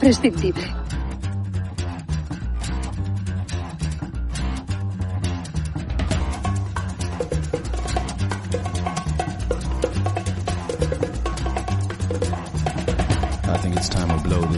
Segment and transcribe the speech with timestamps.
[0.00, 0.16] this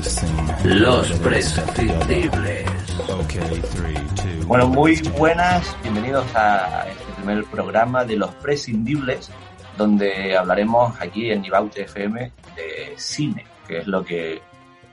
[0.02, 0.80] scene.
[0.80, 2.64] Los prescindibles.
[3.08, 4.46] Okay, three, two.
[4.46, 9.30] Bueno, muy buenas, bienvenidos a este primer programa de Los prescindibles,
[9.76, 14.42] donde hablaremos aquí en Ibaute FM de cine, que es lo que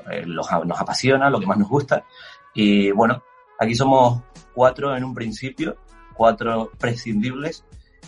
[0.09, 2.05] eh, los- nos apasiona, lo que más nos gusta.
[2.53, 3.23] Y bueno,
[3.59, 4.21] aquí somos
[4.53, 5.77] cuatro en un principio,
[6.13, 7.65] cuatro prescindibles.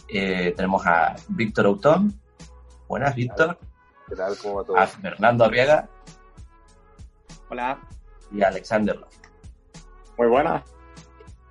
[0.08, 2.19] Eh, tenemos a Víctor Autón.
[2.88, 3.58] Buenas, Víctor.
[4.09, 4.38] ¿Qué tal?
[4.41, 4.77] ¿Cómo va todo?
[4.77, 5.88] A Fernando Arriaga
[7.49, 7.80] Hola.
[8.31, 9.09] y a Alexander Love.
[10.17, 10.64] Muy buenas.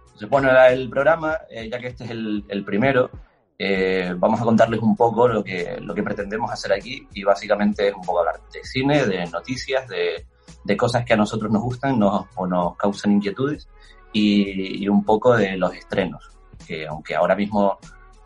[0.05, 3.11] Entonces, bueno, era el programa, eh, ya que este es el, el primero,
[3.59, 7.89] eh, vamos a contarles un poco lo que, lo que pretendemos hacer aquí y básicamente
[7.89, 10.27] es un poco hablar de cine, de noticias, de,
[10.65, 13.69] de cosas que a nosotros nos gustan o nos causan inquietudes
[14.13, 16.29] y, y un poco de los estrenos,
[16.67, 17.79] que aunque ahora mismo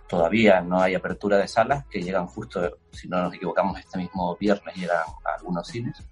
[0.09, 4.37] todavía no hay apertura de salas, que llegan justo, si no nos equivocamos, este mismo
[4.37, 6.03] viernes llegan a algunos cines,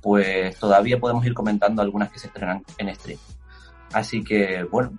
[0.00, 3.18] pues todavía podemos ir comentando algunas que se estrenan en stream.
[3.92, 4.92] Así que, bueno,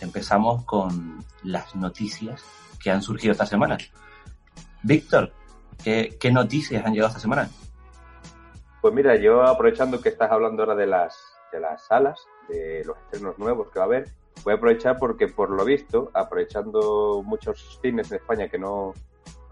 [0.00, 2.42] empezamos con las noticias
[2.80, 3.78] que han surgido esta semana.
[4.82, 5.32] Víctor,
[5.82, 7.48] ¿qué, qué noticias han llegado esta semana?
[8.82, 11.16] Pues mira, yo aprovechando que estás hablando ahora de las,
[11.52, 14.08] de las salas, de los estrenos nuevos que va a haber,
[14.42, 18.92] voy a aprovechar porque por lo visto, aprovechando muchos cines en España que no,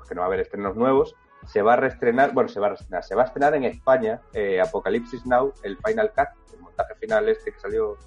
[0.08, 1.14] que no va a haber estrenos nuevos,
[1.46, 4.20] se va a reestrenar, bueno, se va a reestrenar, se va a estrenar en España
[4.32, 7.98] eh, Apocalipsis Now, el Final Cut, el montaje final este que salió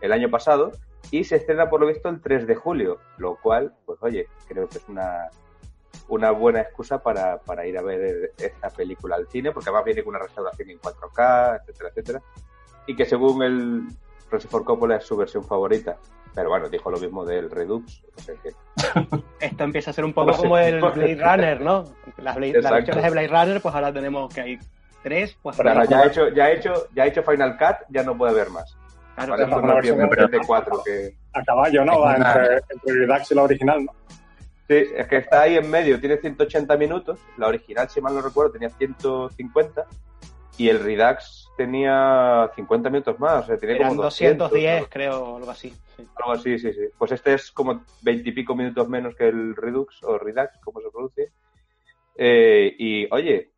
[0.00, 0.72] el año pasado,
[1.10, 4.66] y se estrena por lo visto el 3 de julio, lo cual, pues oye, creo
[4.66, 5.28] que es una,
[6.10, 10.02] una buena excusa para, para ir a ver esta película al cine, porque además viene
[10.04, 12.22] con una restauración en 4K, etcétera, etcétera,
[12.86, 13.82] y que según el
[14.28, 15.96] Francis Ford Coppola es su versión favorita.
[16.34, 18.50] Pero bueno, dijo lo mismo del Redux, o sea que
[19.40, 21.84] Esto empieza a ser un poco como el Blade Runner, ¿no?
[22.18, 22.74] Las, Blade, las Exacto.
[22.76, 24.58] versiones de Blade Runner, pues ahora tenemos que hay
[25.02, 27.76] tres, pues Pero ahora- ya ha hecho, ya ha hecho, ya ha hecho Final Cut,
[27.88, 28.76] ya no puede haber más.
[29.16, 29.56] claro, Vale, claro.
[29.60, 32.00] esto no versión tiene pero- de 4 que a caballo, ¿no?
[32.00, 33.92] Va entre, entre el Redux y la original, ¿no?
[34.70, 38.22] Sí, es que está ahí en medio, tiene 180 minutos, la original, si mal no
[38.22, 39.84] recuerdo, tenía 150
[40.58, 44.88] y el Redux tenía 50 minutos más, o sea, tenía Eran como 200, 210, ¿no?
[44.88, 45.74] creo, algo así.
[45.96, 46.06] sí.
[46.14, 46.82] Algo así, sí, sí.
[46.96, 50.80] Pues este es como 20 y pico minutos menos que el Redux o Redux, como
[50.80, 51.32] se produce.
[52.14, 53.50] Eh, y oye,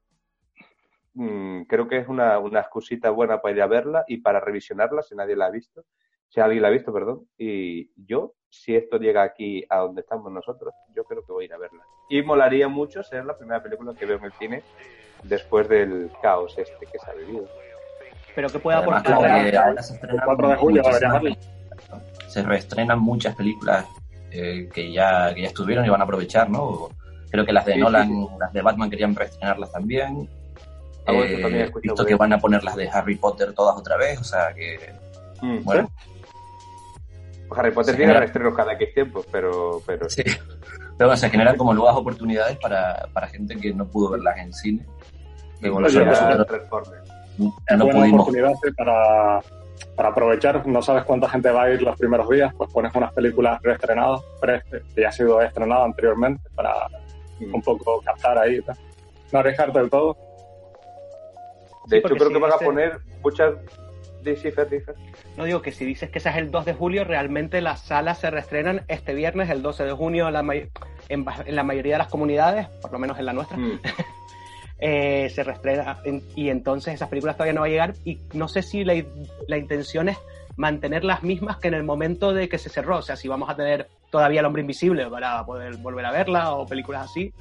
[1.12, 5.02] mm, creo que es una, una excusita buena para ir a verla y para revisionarla
[5.02, 5.84] si nadie la ha visto.
[6.30, 7.28] Si alguien la ha visto, perdón.
[7.36, 11.46] Y yo, si esto llega aquí a donde estamos nosotros, yo creo que voy a
[11.46, 11.82] ir a verla.
[12.10, 14.62] Y molaría mucho ser la primera película que veo en el cine
[15.22, 17.48] después del caos este que se ha vivido.
[18.34, 19.76] Pero que pueda Además, aportar.
[19.76, 22.28] que se estrenan El 4 de julio muchísimas debería películas, ¿no?
[22.28, 23.86] Se reestrenan muchas películas
[24.30, 26.90] eh, que, ya, que ya estuvieron y van a aprovechar, ¿no?
[27.30, 30.28] Creo que las de Sí, Nolan, sí, las de Batman querían reestrenarlas también.
[31.06, 34.24] Eh, también visto que van a poner las de Harry Potter todas otra vez, o
[34.24, 34.78] sea que,
[35.42, 35.90] Mm, bueno,
[37.56, 40.22] Harry Potter tiene genera- reestrenos cada X tiempo, pero, pero sí.
[40.24, 44.52] Pero bueno, se generan como nuevas oportunidades para, para gente que no pudo verlas en
[44.52, 44.86] cine.
[46.46, 47.02] Transformers.
[47.66, 49.40] Es no buena pudimos oportunidad para,
[49.96, 50.66] para aprovechar.
[50.66, 54.20] No sabes cuánta gente va a ir los primeros días, pues pones unas películas reestrenadas,
[54.40, 56.74] pre- que ya ha sido estrenada anteriormente, para
[57.40, 57.54] Mm.
[57.54, 58.60] un poco captar ahí.
[58.66, 58.74] ¿no?
[59.32, 60.16] No arriesgarte del todo.
[61.86, 63.54] De Sí, hecho, creo si que van a poner muchas.
[65.36, 68.18] No digo que si dices que ese es el 2 de julio, realmente las salas
[68.18, 70.40] se reestrenan este viernes, el 12 de junio, en la,
[71.08, 73.56] en, en la mayoría de las comunidades, por lo menos en la nuestra.
[73.56, 73.80] Mm.
[74.78, 78.48] eh, se reestrena en- y entonces esas películas todavía no va a llegar y no
[78.48, 78.94] sé si la,
[79.46, 80.18] la intención es
[80.56, 83.48] mantener las mismas que en el momento de que se cerró, o sea, si vamos
[83.48, 87.32] a tener todavía El Hombre Invisible para poder volver a verla o películas así.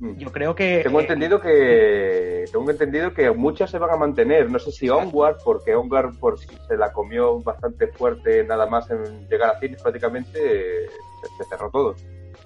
[0.00, 0.80] Yo creo que...
[0.82, 4.50] Tengo eh, entendido que tengo entendido que muchas se van a mantener.
[4.50, 8.90] No sé si Onward, porque Onward por si se la comió bastante fuerte nada más
[8.90, 10.88] en llegar a cines prácticamente eh,
[11.22, 11.94] se, se cerró todo.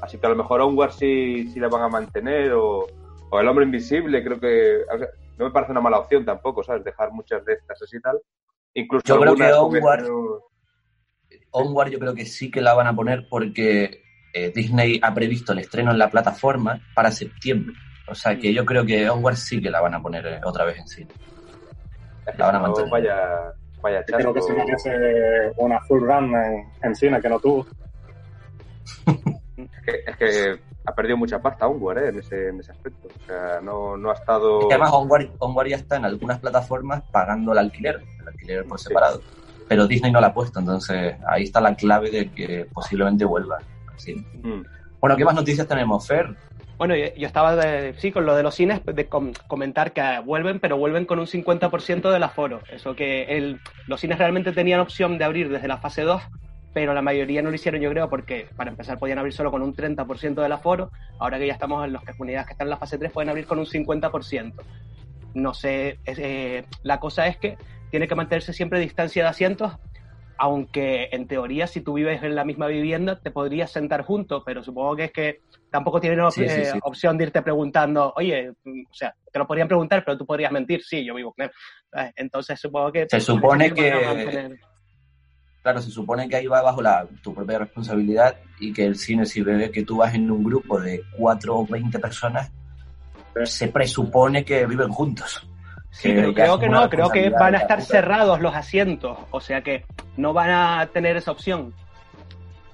[0.00, 2.86] Así que a lo mejor Onward sí, sí la van a mantener o,
[3.30, 5.08] o El Hombre Invisible, creo que o sea,
[5.38, 6.84] no me parece una mala opción tampoco, ¿sabes?
[6.84, 8.20] Dejar muchas de estas así y tal.
[8.74, 10.42] Incluso Yo creo que Onward-
[11.50, 14.02] Onward yo creo que sí que la van a poner porque
[14.46, 17.74] eh, Disney ha previsto el estreno en la plataforma para septiembre.
[18.06, 20.64] O sea que yo creo que Onward sí que la van a poner eh, otra
[20.64, 21.10] vez en cine.
[22.36, 22.90] la van a mantener.
[22.90, 23.52] Vaya,
[23.82, 27.66] vaya Creo que si viniese una full run en, en cine que no tuvo.
[29.56, 32.08] Es que, es que ha perdido mucha pasta Onward ¿eh?
[32.08, 33.08] en, ese, en ese aspecto.
[33.08, 34.60] O sea, no, no ha estado...
[34.60, 38.64] Es que además Onward, Onward ya está en algunas plataformas pagando el alquiler, el alquiler
[38.64, 39.20] por separado.
[39.68, 43.58] Pero Disney no la ha puesto, entonces ahí está la clave de que posiblemente vuelva.
[44.42, 44.62] Mm.
[45.00, 46.34] Bueno, ¿qué más noticias tenemos, Fer?
[46.76, 50.20] Bueno, yo, yo estaba de- sí con lo de los cines de com- comentar que
[50.24, 52.60] vuelven, pero vuelven con un 50% del aforo.
[52.70, 56.22] Eso que el, los cines realmente tenían opción de abrir desde la fase 2,
[56.72, 59.62] pero la mayoría no lo hicieron, yo creo, porque para empezar podían abrir solo con
[59.62, 60.90] un 30% del aforo.
[61.18, 63.28] Ahora que ya estamos en los que unidades que están en la fase 3 pueden
[63.28, 64.54] abrir con un 50%.
[65.34, 67.58] No sé, es, eh, la cosa es que
[67.90, 69.72] tiene que mantenerse siempre distancia de asientos,
[70.38, 74.62] aunque en teoría si tú vives en la misma vivienda te podrías sentar juntos, pero
[74.62, 75.40] supongo que es que
[75.70, 76.78] tampoco tienen op- Sí, sí, eh, sí.
[76.82, 80.52] opción de irte preguntando, oye, mm, o sea, te lo podrían preguntar, pero tú podrías
[80.52, 81.50] mentir, sí, yo vivo con él.
[81.96, 83.06] Eh, Entonces supongo que...
[83.10, 84.56] Se supone que-
[85.60, 89.26] Claro, se supone que ahí va bajo la, tu propia responsabilidad y que el cine,
[89.26, 92.50] si ve que tú vas en un grupo de 4 o 20 personas,
[93.44, 95.47] se presupone que viven juntos.
[95.90, 99.62] Sí, pero creo que no, creo que van a estar cerrados los asientos, o sea
[99.62, 99.84] que
[100.16, 101.72] no van a tener esa opción.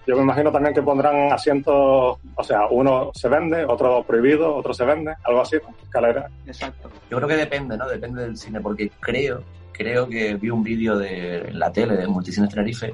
[0.07, 4.75] Yo me imagino también que pondrán asientos, o sea, uno se vende, otro prohibido, otro
[4.75, 5.57] se vende, algo así.
[5.83, 6.29] Escalera.
[6.47, 6.91] Exacto.
[7.11, 7.89] Yo creo que depende, ¿no?
[7.89, 12.07] Depende del cine, porque creo, creo que vi un vídeo de en la tele de
[12.07, 12.93] Multicines Tenerife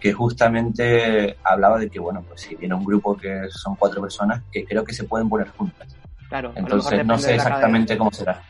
[0.00, 4.42] que justamente hablaba de que, bueno, pues si viene un grupo que son cuatro personas,
[4.50, 5.94] que creo que se pueden poner juntas.
[6.28, 8.42] Claro, Entonces no sé exactamente cómo será.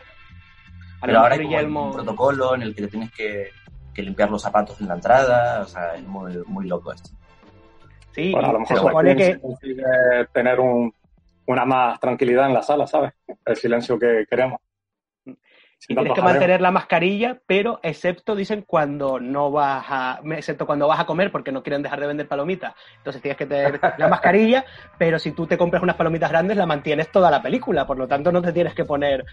[1.01, 3.51] A Pero ahora hay como Guillermo- un protocolo en el que te tienes que,
[3.95, 7.11] que limpiar los zapatos en la entrada, o sea, es muy, muy loco esto.
[8.13, 9.83] Sí, Bueno, a lo mejor supone que se consigue
[10.33, 10.93] tener un,
[11.47, 13.13] una más tranquilidad en la sala, ¿sabes?
[13.45, 14.59] El silencio que queremos.
[15.27, 20.89] y tienes que mantener la mascarilla, pero excepto, dicen, cuando no vas a, excepto cuando
[20.89, 22.75] vas a comer, porque no quieren dejar de vender palomitas.
[22.97, 24.65] Entonces tienes que tener la mascarilla,
[24.99, 28.09] pero si tú te compras unas palomitas grandes, la mantienes toda la película, por lo
[28.09, 29.25] tanto no te tienes que poner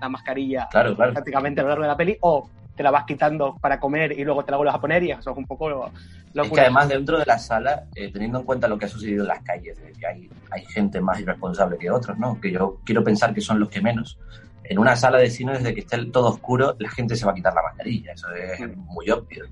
[0.00, 1.12] la mascarilla Claro, claro.
[1.12, 4.24] prácticamente a lo largo de la peli, o te la vas quitando para comer y
[4.24, 5.92] luego te la vuelves a poner y eso es un poco lo,
[6.32, 9.22] Es que además dentro de la sala, eh, teniendo en cuenta lo que ha sucedido
[9.24, 12.40] en las calles, de que hay, hay gente más irresponsable que otros, ¿no?
[12.40, 14.18] Que yo quiero pensar que son los que menos.
[14.62, 17.34] En una sala de cine, desde que esté todo oscuro, la gente se va a
[17.34, 18.12] quitar la mascarilla.
[18.12, 18.78] Eso es Mm.
[18.86, 19.44] muy obvio.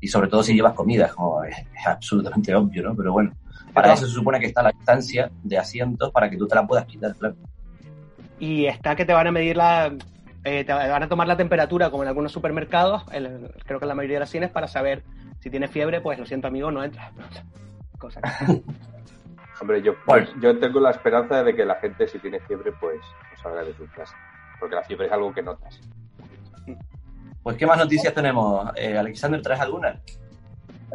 [0.00, 2.94] Y sobre todo si llevas comida, es como es, es absolutamente obvio, ¿no?
[2.96, 3.34] Pero bueno,
[3.72, 3.98] para Claro.
[4.00, 6.84] eso se supone que está la distancia de asientos para que tú te la puedas
[6.86, 7.36] quitar, claro.
[8.38, 9.92] Y está que te van a medir la
[10.44, 13.88] eh, te van a tomar la temperatura como en algunos supermercados el- creo que en
[13.88, 15.02] la mayoría de los cines para saber
[15.40, 17.12] si tienes fiebre pues lo siento amigo no entras
[17.98, 18.62] cosa que-
[19.60, 19.94] Hombre, yo,
[20.40, 23.74] yo tengo la esperanza de que la gente, si tiene fiebre, pues no salga de
[23.74, 24.14] su casa.
[24.60, 25.80] Porque la fiebre es algo que notas.
[27.42, 28.70] Pues, ¿qué más noticias tenemos?
[28.76, 29.98] Eh, Alexander, ¿traes alguna?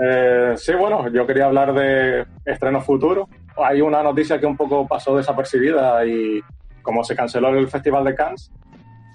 [0.02, 3.28] Eh, sí, bueno, yo quería hablar de estrenos futuros.
[3.58, 6.42] Hay una noticia que un poco pasó desapercibida y
[6.84, 8.52] como se canceló el Festival de Cannes,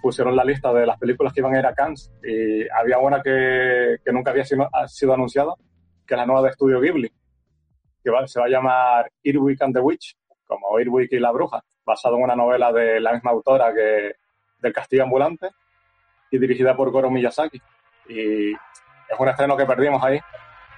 [0.03, 3.23] pusieron la lista de las películas que iban a ir a Cannes y había una
[3.23, 5.55] que, que nunca había sido, ha sido anunciada,
[6.07, 7.13] que es la nueva de Estudio Ghibli,
[8.03, 11.63] que va- se va a llamar Earwig and the Witch, como Earwig y la bruja,
[11.85, 14.13] basado en una novela de la misma autora que
[14.61, 15.49] del Castillo Ambulante
[16.31, 17.61] y dirigida por Goro Miyazaki.
[18.09, 20.19] Y es un estreno que perdimos ahí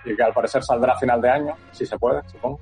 [0.04, 2.58] y que al parecer saldrá a final de año, si se puede, supongo.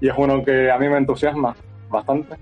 [0.00, 1.54] Y es uno que a mí me entusiasma
[1.88, 2.36] bastante.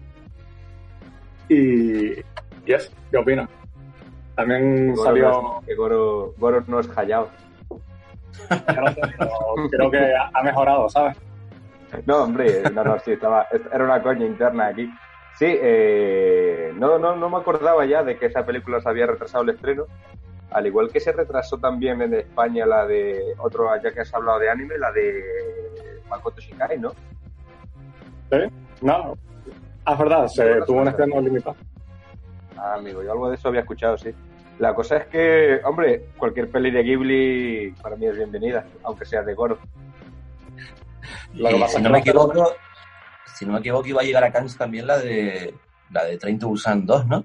[1.49, 3.49] Y, y eso, ¿qué opinas?
[4.35, 6.89] También Goro salió, no es- que Goro, Goro no es
[8.49, 8.91] pero
[9.71, 11.17] creo que ha mejorado, ¿sabes?
[12.05, 14.91] No, hombre, no, no, sí, estaba, era una coña interna aquí.
[15.39, 19.45] Sí, eh, no, no, no me acordaba ya de que esa película se había retrasado
[19.45, 19.85] el estreno.
[20.51, 24.39] Al igual que se retrasó también en España la de otro, ya que has hablado
[24.39, 25.23] de anime, la de
[26.09, 26.93] Makoto Shinkai, ¿no?
[28.81, 29.17] No,
[29.87, 31.57] ah, es verdad, se tuvo un estreno limitado.
[32.57, 34.11] Ah, amigo, yo algo de eso había escuchado, sí.
[34.59, 39.23] La cosa es que, hombre, cualquier peli de Ghibli para mí es bienvenida, aunque sea
[39.23, 39.59] de Goro.
[41.35, 42.53] Lo que Y pasa si no me equivoco,
[43.35, 45.55] si no me equivoco, iba a llegar a Cannes también la de
[45.91, 47.25] la de Train to Busan 2, ¿no?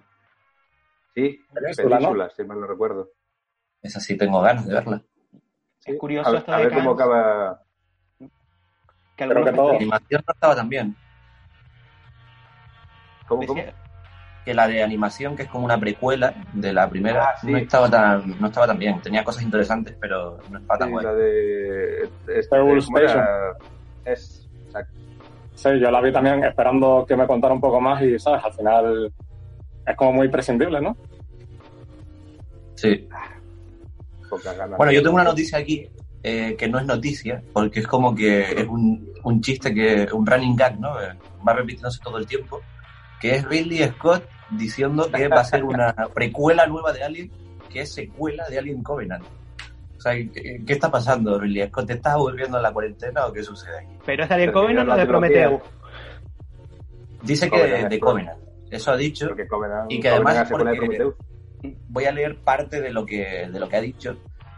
[1.15, 2.30] Sí, Península, ¿no?
[2.30, 3.10] Si mal no recuerdo.
[3.82, 5.01] Esa sí tengo ganas de verla.
[5.86, 7.63] Es curioso a, ver- esto a de ver cómo acaba.
[9.15, 9.72] que que todo.
[9.72, 10.96] La animación no estaba tan bien.
[13.35, 13.59] ¿Cómo, cómo?
[13.59, 13.75] decían-
[14.43, 17.51] Que la de animación, que es como una precuela de la primera, Ah, sí.
[17.51, 19.00] no estaba tan no estaba tan bien.
[19.01, 21.11] Tenía cosas interesantes, pero no estaba tan Sí, buena.
[21.11, 22.03] la de.
[22.05, 23.53] Este, Star ¿cómo era?
[24.03, 24.50] Es.
[24.65, 24.93] exacto.
[25.53, 28.43] Sí, yo la vi también esperando que me contara un poco más y, ¿sabes?
[28.43, 29.13] Al final
[29.85, 30.97] es como muy prescindible, ¿no?
[32.75, 33.07] Sí.
[34.77, 35.88] Bueno, yo tengo una noticia aquí
[36.23, 40.25] eh, que no es noticia, porque es como que es un, un chiste, que un
[40.25, 41.00] running gag, ¿no?
[41.01, 41.13] Eh,
[41.47, 42.61] va repitiéndose todo el tiempo,
[43.22, 47.32] que es Ridley Scott diciendo que va a ser una precuela nueva de Alien,
[47.72, 49.24] que es secuela de Alien Covenant.
[49.98, 51.88] O sea, ¿qué, qué está pasando, Ridley Scott?
[51.88, 53.98] ¿Te estás volviendo a la cuarentena o qué sucede aquí?
[54.06, 55.06] Pero es de Alien Terminar Covenant o de.
[55.06, 55.62] Prometeo.
[57.22, 58.40] Dice que Covenant, de, Covenant.
[58.72, 59.30] Eso ha dicho.
[59.48, 60.50] Covenant- Y que además
[61.88, 64.18] voy a leer parte de lo que de lo que ha dicho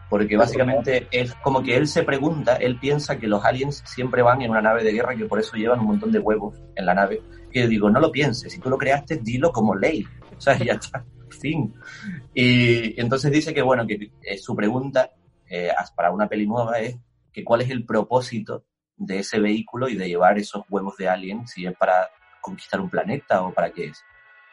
[0.09, 4.41] porque básicamente es como que él se pregunta él piensa que los aliens siempre van
[4.41, 6.85] en una nave de guerra y que por eso llevan un montón de huevos en
[6.85, 7.21] la nave
[7.61, 10.05] yo digo no lo pienses si tú lo creaste dilo como ley
[10.35, 11.73] o sea ya está fin
[12.33, 15.11] y entonces dice que bueno que eh, su pregunta
[15.49, 16.97] eh, para una peli nueva es
[17.31, 21.47] que cuál es el propósito de ese vehículo y de llevar esos huevos de alien
[21.47, 22.09] si es para
[22.41, 24.03] conquistar un planeta o para qué es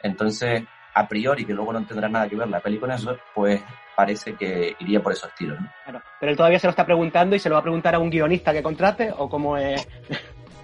[0.03, 3.61] entonces a priori, que luego no tendrá nada que ver la peli con eso, pues
[3.95, 5.71] parece que iría por esos tiros, ¿no?
[5.83, 6.01] Claro.
[6.19, 8.09] Pero él todavía se lo está preguntando y se lo va a preguntar a un
[8.09, 9.87] guionista que contrate o cómo es.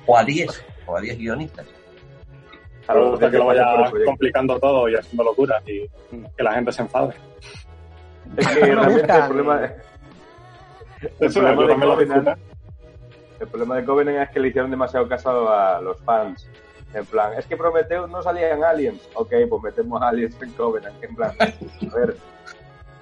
[0.05, 1.65] O a 10, o a 10 guionistas.
[2.93, 5.87] Me gusta que lo vaya el complicando todo y haciendo locuras y
[6.35, 7.13] que la gente se enfade.
[8.37, 12.39] Es que realmente el problema, el Eso, problema yo de también lo Covenant,
[13.39, 16.49] el problema de Covenant es que le hicieron demasiado caso a los fans.
[16.93, 19.01] En plan, es que Prometheus no salía en Aliens.
[19.13, 21.03] Ok, pues metemos Aliens en Covenant.
[21.03, 22.15] En plan, a ver,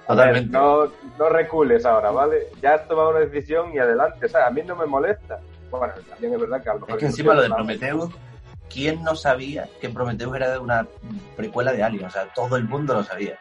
[0.08, 0.86] a ver, no,
[1.18, 2.48] no recules ahora, ¿vale?
[2.62, 4.26] Ya has tomado una decisión y adelante.
[4.26, 5.40] O sea, a mí no me molesta.
[5.70, 6.94] Bueno, también es verdad que a lo mejor...
[6.94, 8.10] Es que encima lo de Prometheus,
[8.72, 10.86] ¿quién no sabía que Prometheus era una
[11.36, 12.04] precuela de Alien?
[12.06, 13.38] O sea, todo el mundo lo sabía.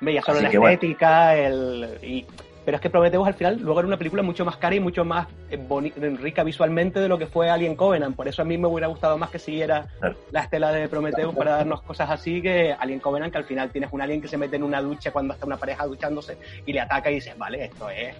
[0.00, 0.74] Veía solo Así la bueno.
[0.74, 1.98] estética, el.
[2.02, 2.26] Y...
[2.62, 5.02] Pero es que Prometheus al final luego era una película mucho más cara y mucho
[5.04, 8.14] más eh, boni- rica visualmente de lo que fue Alien Covenant.
[8.14, 10.16] Por eso a mí me hubiera gustado más que siguiera Claro.
[10.30, 13.90] la estela de Prometheus para darnos cosas así que Alien Covenant, que al final tienes
[13.92, 16.36] un alien que se mete en una ducha cuando está una pareja duchándose
[16.66, 18.14] y le ataca y dices, vale, esto es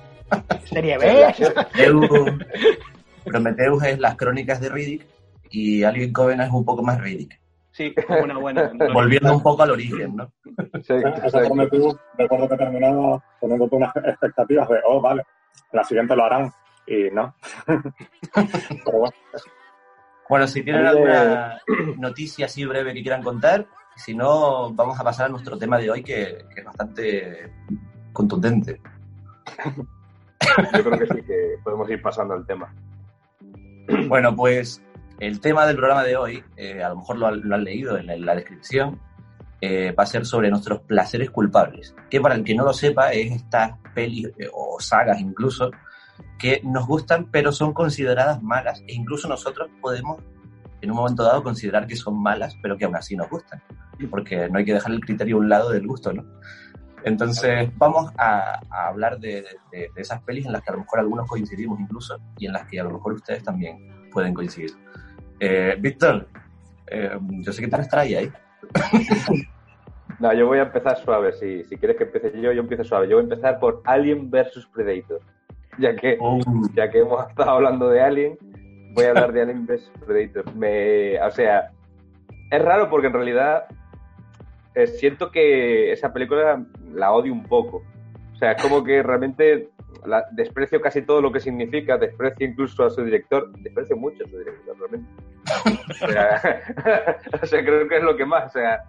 [0.69, 1.35] serie B.
[3.25, 5.07] Prometheus es las crónicas de Riddick
[5.51, 7.41] y Alien Covenant es un poco más Riddick.
[7.73, 8.71] Sí, es una buena.
[8.93, 10.33] Volviendo un poco al origen, ¿no?
[10.83, 11.49] Sí, Ese exacto.
[11.49, 15.23] Prometheus, recuerdo que terminaba poniéndote unas expectativas de, oh, vale,
[15.73, 16.53] la siguiente lo harán.
[16.87, 17.35] Y no.
[18.85, 19.15] Pero bueno,
[20.29, 21.61] Bueno, si tienen alguna
[21.99, 23.67] noticia así breve que quieran contar,
[23.97, 27.53] si no, vamos a pasar a nuestro tema de hoy, que, que es bastante
[28.13, 28.81] contundente.
[30.75, 32.75] Yo creo que sí, que podemos ir pasando al tema.
[34.09, 34.83] Bueno, pues
[35.21, 38.25] el tema del programa de hoy, eh, a lo mejor lo, lo han leído en
[38.27, 38.99] la descripción,
[39.61, 41.95] eh, va a ser sobre nuestros placeres culpables.
[42.09, 45.71] Que para el que no lo sepa, es estas pelis eh, o sagas incluso
[46.39, 48.81] que nos gustan, pero son consideradas malas.
[48.87, 50.23] E incluso nosotros podemos,
[50.81, 53.63] en un momento dado, considerar que son malas, pero que aún así nos gustan.
[54.11, 56.25] Porque no hay que dejar el criterio a un lado del gusto, ¿no?
[57.05, 60.81] Entonces, vamos a, a hablar de, de- de esas pelis en las que a lo
[60.81, 64.71] mejor algunos coincidimos incluso y en las que a lo mejor ustedes también pueden coincidir.
[65.41, 66.29] Eh, Víctor,
[66.87, 68.33] eh, yo sé que tienes trae ahí.
[70.21, 71.33] No, yo voy a empezar suave.
[71.33, 73.09] Si, si quieres que empiece yo, yo empiezo suave.
[73.09, 75.21] Yo voy a empezar por Alien vs Predator.
[75.79, 76.19] Ya que,
[76.75, 78.39] ya que hemos estado hablando de Alien,
[78.93, 80.55] voy a hablar de Alien vs Predator.
[80.55, 81.71] Me, o sea,
[82.51, 83.65] es raro porque en realidad
[84.75, 87.83] eh, siento que esa película la odio un poco.
[88.35, 89.71] O sea, es como que realmente
[90.07, 94.29] la- desprecio casi todo lo que significa, desprecio incluso a su director, desprecio mucho a
[94.29, 95.11] su director realmente.
[96.03, 96.63] O sea,
[97.43, 98.85] o sea, creo que es lo que más, o sea,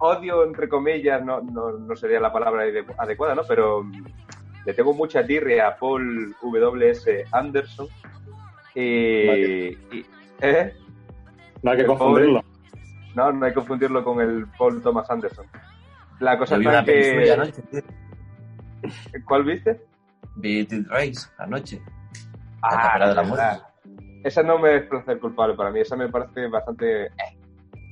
[0.00, 3.42] odio entre comillas, no, no, no sería la palabra ade- adecuada, ¿no?
[3.48, 4.04] Pero mm,
[4.66, 7.24] le tengo mucha tirria a Paul W.S.
[7.32, 7.88] Anderson
[8.74, 8.80] y...
[9.96, 10.06] y-
[10.40, 10.74] ¿eh?
[11.62, 12.44] no hay que confundirlo.
[13.14, 15.46] No, no hay que confundirlo con el Paul Thomas Anderson.
[16.20, 17.34] La cosa suya que...
[19.24, 19.80] ¿Cuál viste?
[20.36, 21.80] Vi Dead Race anoche.
[22.62, 23.44] Ah, La de la muerte.
[24.24, 27.06] Esa no me es placer culpable para mí, esa me parece bastante...
[27.06, 27.10] eh.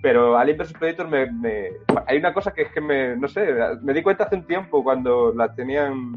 [0.03, 1.71] Pero Alien vs Predator me, me-
[2.07, 3.17] Hay una cosa que es que me...
[3.17, 6.13] No sé, me di cuenta hace un tiempo cuando la tenían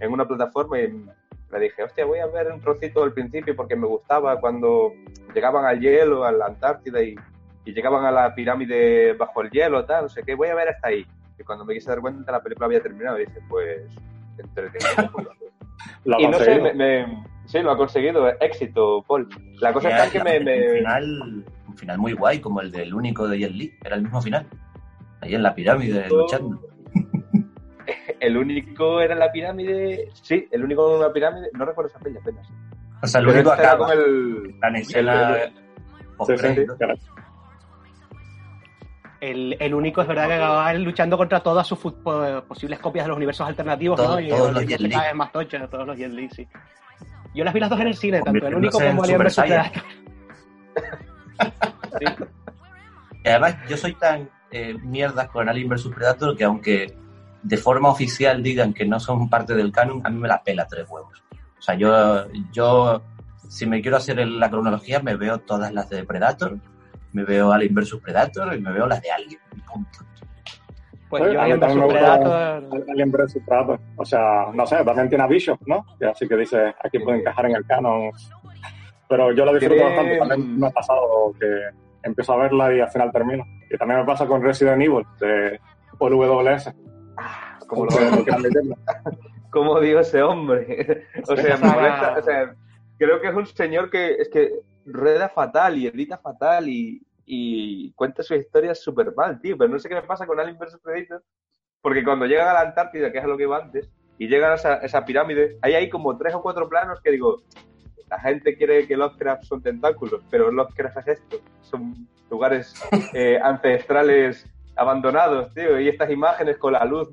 [0.00, 0.88] en una plataforma y
[1.52, 4.92] le dije, hostia, voy a ver un trocito del principio porque me gustaba cuando
[5.34, 7.14] llegaban al hielo, a la Antártida y,
[7.64, 10.70] y llegaban a la pirámide bajo el hielo, tal, no sé qué, voy a ver
[10.70, 11.06] hasta ahí.
[11.38, 13.82] Y cuando me quise dar cuenta, la película había terminado y dije, pues,
[14.38, 15.10] entretenido.
[16.04, 19.28] Lo y no sé, me, me- sí, lo ha conseguido, éxito, Paul.
[19.60, 20.40] La cosa en que me...
[20.40, 23.72] me- Un, final, un final muy guay, como el del único de Jet Li.
[23.84, 24.46] Era el mismo final.
[25.20, 26.60] Ahí en la pirámide, luchando.
[28.20, 31.98] El único era en la pirámide, sí, el único en una pirámide, no recuerdo esa
[31.98, 32.48] peli apenas.
[33.02, 33.88] O sea, el único acaba.
[33.88, 34.54] con el...
[34.60, 35.36] La escena
[36.24, 36.66] Sí, sí, sí.
[39.22, 43.16] El, el único es verdad que acababa luchando contra todas sus posibles copias de los
[43.16, 44.20] universos alternativos, Todo- ¿no?
[44.20, 44.90] Y todos los Jet se Li.
[44.90, 46.48] cada vez más tochos, todos los Jet Li, sí.
[47.32, 49.18] Yo las vi las dos en el cine, tanto el único Convirtiéndose en como Alien
[49.22, 49.48] vs Super.
[49.48, 49.82] Predator.
[53.24, 56.96] Y además, yo soy tan eh, mierdas con Alien vs Predator que aunque
[57.44, 60.66] de forma oficial digan que no son parte del canon, a mí me la pela
[60.66, 61.22] tres huevos.
[61.58, 63.00] O sea, yo, yo
[63.48, 66.58] si me quiero hacer el- la cronología, me veo todas las de Predator,
[67.12, 69.40] me veo Alien vs Predator y me veo las de Alien.
[69.72, 69.98] Punto.
[71.08, 72.84] Pues Sí, yo Alien también vs me gusta Predator...
[72.90, 73.80] Alien vs Predator.
[73.96, 75.84] O sea, no sé, también tiene a Bishop, ¿no?
[76.10, 78.10] Así que dice, aquí puede encajar en el canon.
[79.08, 80.18] Pero yo la disfruto Tiene- bastante.
[80.18, 81.46] También me ha pasado que
[82.02, 83.44] empiezo a verla y al final termino.
[83.70, 85.60] Y también me pasa con Resident Evil de
[85.98, 86.74] Paul WS.
[87.66, 88.76] Como Que lo.
[89.50, 91.06] ¿Cómo digo ese hombre?
[91.28, 92.54] o sea, me molesta, o sea,
[92.96, 94.50] creo que es un señor que es que
[94.84, 99.56] rueda fatal y edita fatal y, y cuenta sus historias súper mal, tío.
[99.56, 101.22] Pero no sé qué me pasa con Alien vs Predator,
[101.80, 104.52] porque cuando llegan a la Antártida, que es a lo que iba antes, y llegan
[104.52, 107.42] a esa, esa pirámide, ahí hay como tres o cuatro planos que digo,
[108.08, 112.74] la gente quiere que Lovecraft son tentáculos, pero Lovecraft es esto, son lugares
[113.14, 114.46] eh, ancestrales
[114.76, 117.08] abandonados, tío, y estas imágenes con la luz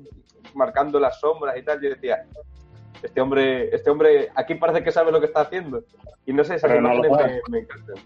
[0.54, 2.26] marcando las sombras y tal, yo decía,
[3.02, 5.82] este hombre, este hombre aquí parece que sabe lo que está haciendo.
[6.26, 7.96] Y no sé, esas Pero imágenes me, me encantan.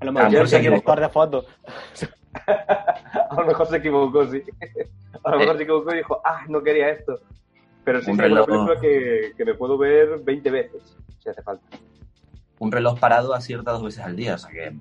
[0.00, 1.46] A lo Ah, mejor es sé el que- director de fotos.
[2.46, 4.42] A lo mejor se equivocó, sí.
[5.24, 7.18] A lo mejor se equivocó y dijo, ah, no quería esto.
[7.82, 11.42] Pero sí, Un es una película que, que me puedo ver 20 veces, si hace
[11.42, 11.64] falta.
[12.58, 14.72] Un reloj parado acierta dos veces al día, o sea que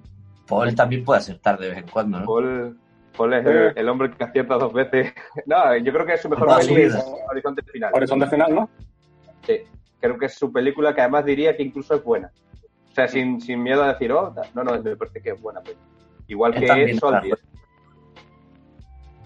[0.48, 2.25] Paul también puede acertar de vez en cuando, ¿no?
[2.25, 2.77] Paul,
[3.16, 5.14] Paul es el, el hombre que acierta dos veces.
[5.46, 7.03] No, yo creo que su mejor Toda su es vida.
[7.29, 7.92] Horizonte Final.
[7.94, 8.70] Horizonte final, ¿no?
[9.46, 9.60] Sí,
[10.00, 12.31] creo que es su película que además diría que incluso es buena.
[12.92, 15.62] O sea, sin, sin miedo a decir, oh, no, no, me parece que es buena.
[15.62, 15.77] peli.
[16.27, 17.38] Igual Él que también, Soldier.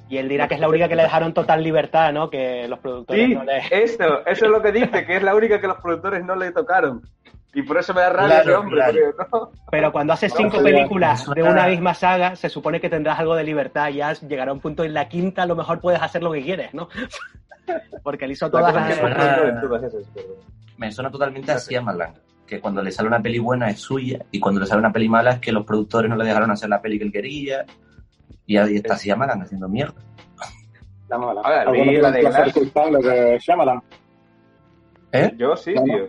[0.10, 2.32] Y él dirá que es la única que le dejaron total libertad, ¿no?
[2.32, 3.60] Que los productores Sí, no le...
[3.69, 6.51] eso, eso es lo que dice, que es la única que los productores no le
[6.51, 7.03] tocaron.
[7.53, 8.99] Y por eso me da rabia Claro, ese hombre, claro.
[9.32, 9.51] no.
[9.69, 13.43] Pero cuando haces cinco películas de una misma saga, se supone que tendrás algo de
[13.43, 13.89] libertad.
[13.89, 16.73] Ya llegará un punto en la quinta, a lo mejor puedes hacer lo que quieres,
[16.73, 16.89] ¿no?
[18.03, 19.15] Porque él hizo todas cosa es que las...
[19.17, 20.41] suena-
[20.77, 22.13] Me suena totalmente a Shyamalan,
[22.47, 25.10] que cuando le sale una peli buena es suya y cuando le sale una peli
[25.10, 27.65] mala es que los productores no le dejaron hacer la peli que él quería
[28.45, 30.01] y ahí está Shyamalan haciendo mierda.
[31.10, 31.41] La mala.
[31.41, 32.53] A ver, ¿Alguno vi tiene la de placer Glass.
[32.53, 33.82] culpable de Shyamalan?
[35.12, 35.32] ¿Eh?
[35.38, 36.08] Yo sí, No, tío.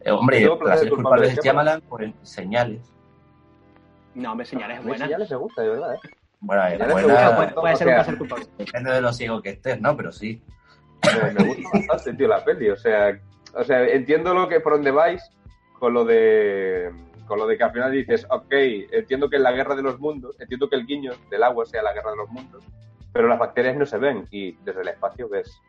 [0.00, 2.92] Eh, hombre, Yo series culpable de Shyamalan, pues señales.
[4.14, 5.04] No, me señales A es mí buena.
[5.06, 5.98] señales me gusta, de verdad, ¿eh?
[6.40, 8.46] Bueno, le buena, Puede, ser un placer culpable.
[8.58, 9.96] depende de lo ciego que estés, ¿no?
[9.96, 10.42] Pero sí.
[11.04, 12.70] Me, me gusta bastante, tío, la peli.
[12.70, 13.18] O sea,
[13.54, 15.22] o sea, entiendo lo que por dónde vais
[15.78, 16.92] con lo de
[17.26, 18.52] con lo de que al final dices, ok,
[18.92, 21.82] entiendo que es la guerra de los mundos, entiendo que el guiño del agua sea
[21.82, 22.64] la guerra de los mundos,
[23.12, 25.60] pero las bacterias no se ven y desde el espacio ves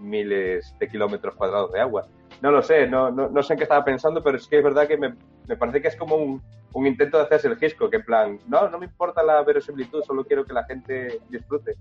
[0.00, 2.06] miles de kilómetros cuadrados de agua.
[2.42, 4.64] No lo sé, no, no, no sé en qué estaba pensando, pero es que es
[4.64, 5.14] verdad que me,
[5.46, 8.38] me parece que es como un, un intento de hacerse el Hitchcock, que en plan,
[8.46, 11.74] no, no me importa la verosimilitud, solo quiero que la gente disfrute.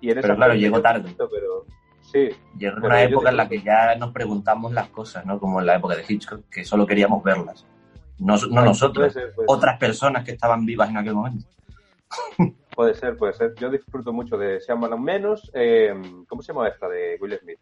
[0.00, 1.14] Y en Pero claro, llegó tarde.
[1.16, 1.66] Pero
[2.00, 5.38] sí, Llegó una época en la que ya nos preguntamos las cosas, ¿no?
[5.38, 7.66] Como en la época de Hitchcock, que solo queríamos verlas.
[8.18, 11.46] No, no nosotros, ser, otras personas que estaban vivas en aquel momento.
[12.74, 13.54] Puede ser, puede ser.
[13.56, 15.50] Yo disfruto mucho de Shyamalan menos.
[15.54, 15.94] Eh,
[16.28, 17.58] ¿Cómo se llama esta de Will Smith?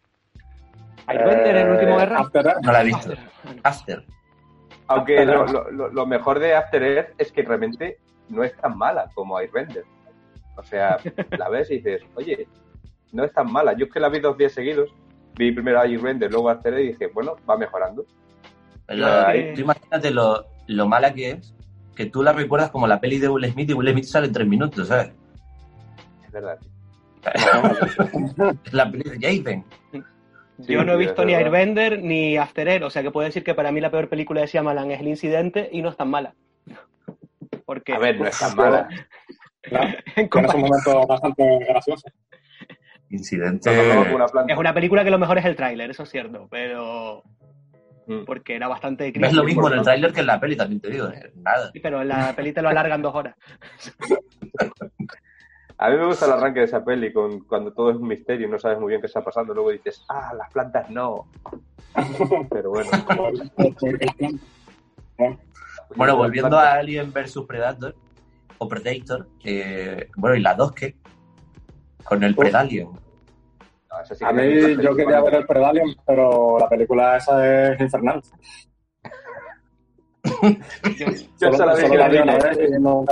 [1.07, 2.19] Airbender, el último Eh, guerra.
[2.19, 2.61] After Earth.
[2.63, 3.13] No la he visto.
[3.63, 4.05] After.
[4.87, 5.51] Aunque After lo, Earth.
[5.51, 7.97] lo- lo- lo mejor de After Earth es que realmente
[8.29, 9.83] no es tan mala como Airbender.
[10.55, 10.97] O sea,
[11.37, 12.47] la ves y dices, oye,
[13.11, 13.73] no es tan mala.
[13.73, 14.89] Yo es que la vi dos días seguidos.
[15.35, 18.05] Vi primero Airbender, luego After Earth y dije, bueno, va mejorando.
[18.85, 19.53] Pero Ay.
[19.55, 21.55] tú imagínate lo, lo mala que es,
[21.95, 24.33] que tú la recuerdas como la peli de Will Smith y Will Smith sale en
[24.33, 25.11] tres minutos, ¿sabes?
[26.25, 26.57] Es verdad.
[27.33, 29.65] Es la peli de Jaden.
[30.61, 31.33] Sí, Yo no he visto es ni.
[31.33, 34.41] Airbender ni After Earth, o sea que puedo decir que para mí la peor película
[34.41, 36.35] de Shyamalan es El Incidente y no es tan mala.
[37.65, 38.87] Porque A ver, no es tan mala.
[39.61, 42.11] Claro, en sus compa- momentos bastante graciosos.
[43.09, 43.69] Incidente.
[44.47, 47.23] Es una película que lo mejor es el tráiler, eso es cierto, pero
[48.05, 48.25] Mm.
[48.25, 49.33] porque era bastante crítico.
[49.33, 51.07] lo mismo en el tráiler que en la peli, también te digo.
[51.07, 51.31] ¿eh?
[51.35, 51.71] Nada.
[51.71, 53.33] Sí, Pero en la peli te lo alargan dos horas.
[55.83, 58.47] A mí me gusta el arranque de esa peli con, cuando todo es un misterio
[58.47, 59.53] y no sabes muy bien qué está pasando.
[59.53, 61.27] Luego dices, ah, las plantas no.
[62.49, 62.89] Pero bueno.
[65.95, 67.93] Bueno, volviendo a Alien vs Predator,
[68.57, 70.95] o Predator, eh, bueno, y la 2 que
[72.03, 72.87] con el Predalien.
[72.89, 78.23] No, sí A mí yo quería ver el Predalien, pero la película esa es infernal.
[80.97, 83.05] Yo Solo, esa la vi solo que la vi una vez y no...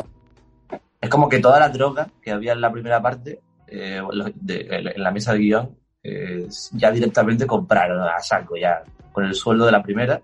[1.01, 4.01] Es como que toda la droga que había en la primera parte, eh,
[4.35, 9.33] de- en la mesa de guion, eh, ya directamente compraron a saco, ya con el
[9.35, 10.21] sueldo de la primera.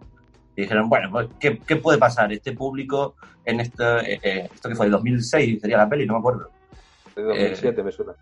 [0.56, 2.32] Y dijeron, bueno, pues, ¿qué, qué puede pasar?
[2.32, 6.50] Este público en esto, eh, esto que fue, 2006 sería la peli, no me acuerdo.
[7.16, 8.14] De 2007 me suena.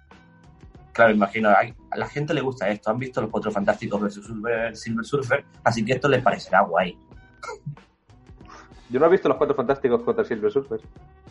[0.94, 4.76] Claro, imagino, a la gente le gusta esto, han visto los Cuatro Fantásticos versus Silver,
[4.78, 6.98] Silver Surfer, así que esto les parecerá guay.
[8.90, 10.80] Yo no he visto los Cuatro Fantásticos contra Silver Surfer.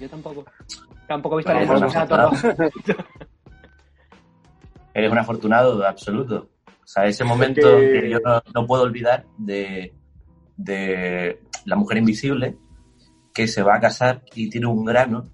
[0.01, 0.45] Yo tampoco.
[1.07, 2.31] Tampoco he visto No, la no, no, Asesinato no.
[2.31, 2.41] 2.
[4.95, 6.51] Eres un afortunado absoluto.
[6.67, 9.95] O sea, ese momento que- que yo no, no puedo olvidar de,
[10.57, 12.57] de la mujer invisible
[13.33, 15.25] que se va a casar y tiene un grano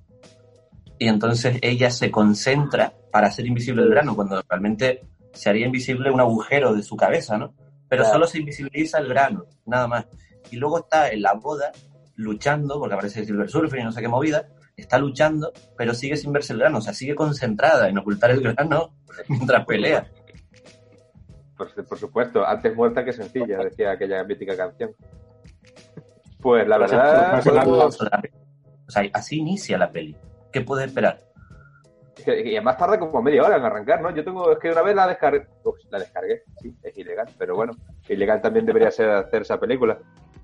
[0.99, 6.11] y entonces ella se concentra para hacer invisible el grano cuando realmente se haría invisible
[6.11, 7.53] un agujero de su cabeza, ¿no?
[7.89, 8.15] Pero Claro.
[8.15, 10.07] solo se invisibiliza el grano, nada más.
[10.51, 11.73] Y luego está en la boda
[12.21, 16.33] luchando, porque aparece Silver Surfer y no sé qué movida, está luchando, pero sigue sin
[16.33, 18.95] verse el grano, o sea, sigue concentrada en ocultar el grano
[19.29, 20.07] mientras pelea.
[21.57, 24.93] Por, por supuesto, antes muerta que sencilla, decía aquella mítica canción.
[26.41, 30.17] Pues la verdad, Gracias por podemos- O sea, así inicia la peli.
[30.53, 31.23] ¿Qué puedes esperar?
[32.27, 34.15] y además tarda como media hora en arrancar, ¿no?
[34.15, 35.47] Yo tengo, es que una vez la descargué,
[35.91, 37.73] la descargué, sí, es ilegal, pero bueno,
[38.11, 39.99] ilegal también debería ser hacer esa película.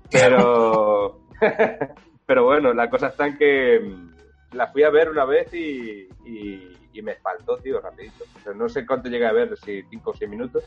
[0.09, 1.26] Pero,
[2.25, 6.07] pero bueno, la cosa está en que mm, la fui a ver una vez y,
[6.25, 8.25] y, y me faltó, tío, rapidito.
[8.37, 10.63] O sea, no sé cuánto llegué a ver, si cinco o seis minutos,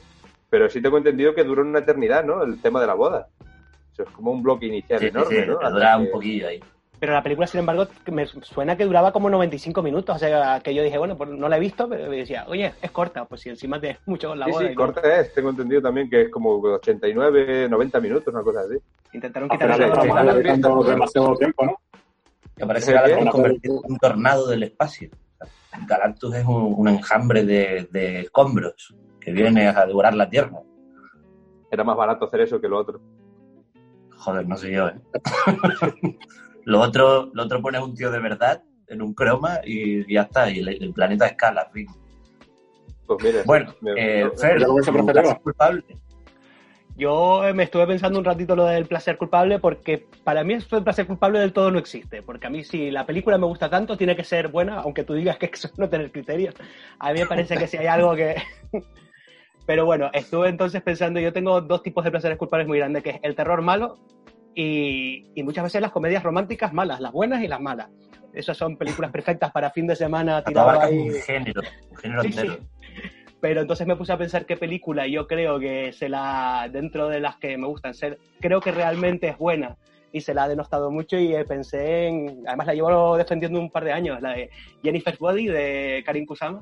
[0.48, 2.42] pero sí tengo entendido que duró una eternidad, ¿no?
[2.42, 3.28] El tema de la boda.
[3.92, 5.70] Eso es como un bloque inicial Sí, sí, enorme, sí, ¿no?
[5.70, 6.60] dura un poquillo ahí.
[7.00, 10.14] Pero la película, sin embargo, me suena que duraba como 95 minutos.
[10.16, 12.90] O sea, que yo dije, bueno, pues no la he visto, pero decía, oye, es
[12.90, 13.24] corta.
[13.24, 14.68] Pues si encima te mucho con la Sí, boda.
[14.68, 18.60] sí, no- corta es, tengo entendido también que es como 89, 90 minutos, una cosa
[18.60, 18.76] así.
[19.14, 21.74] Intentaron sí, la demasiado tiempo, ¿no?
[22.56, 23.28] Que parece que en
[23.84, 25.08] un tornado del espacio.
[25.86, 30.60] Galactus es un, un enjambre de, de escombros que viene a devorar la Tierra.
[31.70, 33.00] Era más barato hacer eso que lo otro.
[34.18, 34.94] Joder, no sé yo, ¿eh?
[36.70, 40.50] lo, otro, lo otro pones un tío de verdad en un croma y ya está,
[40.50, 41.86] y el, el planeta escala, fin.
[43.06, 45.22] Pues mira, Bueno, me- eh, me- Fer, yo lo hubiese ¿tu preferido.
[45.22, 45.84] placer culpable?
[46.96, 50.76] Yo eh, me estuve pensando un ratito lo del placer culpable porque para mí esto
[50.76, 52.22] del placer culpable del todo no existe.
[52.22, 55.14] Porque a mí si la película me gusta tanto tiene que ser buena, aunque tú
[55.14, 56.54] digas que eso es no tener criterios.
[56.98, 58.36] A mí me parece que si hay algo que...
[59.66, 63.10] Pero bueno, estuve entonces pensando, yo tengo dos tipos de placeres culpables muy grandes, que
[63.10, 63.98] es el terror malo
[64.54, 67.88] y, y muchas veces las comedias románticas malas, las buenas y las malas.
[68.32, 70.98] Esas son películas perfectas para fin de semana ahí.
[71.08, 72.54] un género, un género Sí, entero.
[72.54, 72.60] sí.
[73.40, 77.20] Pero entonces me puse a pensar qué película yo creo que se la, dentro de
[77.20, 79.76] las que me gustan ser, creo que realmente es buena
[80.12, 83.70] y se la ha denostado mucho y eh, pensé en, además la llevo defendiendo un
[83.70, 84.50] par de años, la de
[84.82, 86.58] Jennifer's Body de Karin Kusama,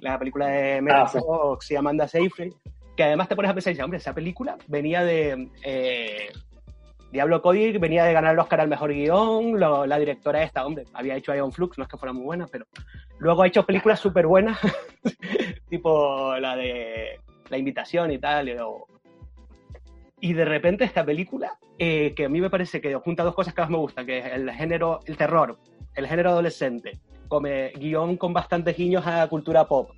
[0.00, 1.18] la película de Megan Ah, sí.
[1.18, 2.52] Fox y Amanda Seyfried,
[2.96, 6.28] que además te pones a pensar hombre, esa película venía de eh,
[7.14, 10.84] Diablo Cody, venía de ganar el Oscar al mejor guion, lo- la directora esta, hombre,
[10.94, 12.66] había hecho Ion Flux, no es que fuera muy buena, pero
[13.18, 14.58] luego ha hecho películas súper buenas,
[15.70, 18.88] tipo la de La Invitación y tal, o-
[20.20, 23.54] y de repente esta película, eh, que a mí me parece que junta dos cosas
[23.54, 25.56] que más me gustan, que es el género, el terror,
[25.94, 26.98] el género adolescente,
[27.28, 29.92] come guion con bastantes guiños a cultura pop,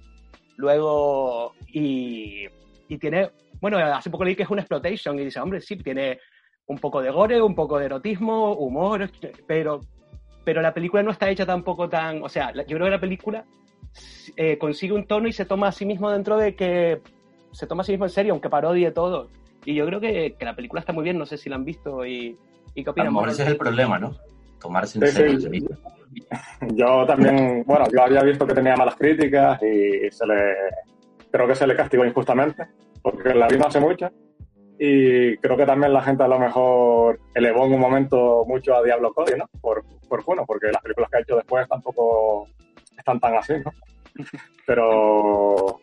[0.59, 2.45] luego, y,
[2.89, 6.19] y tiene, bueno, hace poco leí que es una exploitation, y dice, hombre, sí, tiene
[6.69, 9.11] un poco de gore, un poco de erotismo, humor,
[9.47, 9.81] pero,
[10.45, 13.01] pero la película no está hecha tampoco tan, o sea, la- yo creo que la
[13.01, 13.45] película
[14.37, 17.01] eh, consigue un tono y se toma a sí mismo dentro de que
[17.53, 19.31] se toma a sí mismo en serio, aunque parodie todo.
[19.65, 21.65] Y yo creo que, que la película está muy bien, no sé si la han
[21.65, 22.37] visto y,
[22.75, 23.13] y qué A lo opinan.
[23.15, 24.15] mejor ese es el problema, ¿no?
[24.61, 25.41] Tomarse en Sí, serio.
[25.41, 25.67] sí.
[26.75, 30.55] Yo también, bueno, yo había visto que tenía malas críticas y se le,
[31.31, 32.67] creo que se le castigó injustamente,
[33.03, 34.09] porque la vi no hace mucho.
[34.79, 38.83] Y creo que también la gente a lo mejor elevó en un momento mucho a
[38.83, 39.49] Diablo Cody, ¿no?
[39.61, 42.47] Por, por bueno, porque las películas que ha hecho después tampoco
[42.97, 43.73] están tan así, ¿no?
[44.67, 45.81] Pero,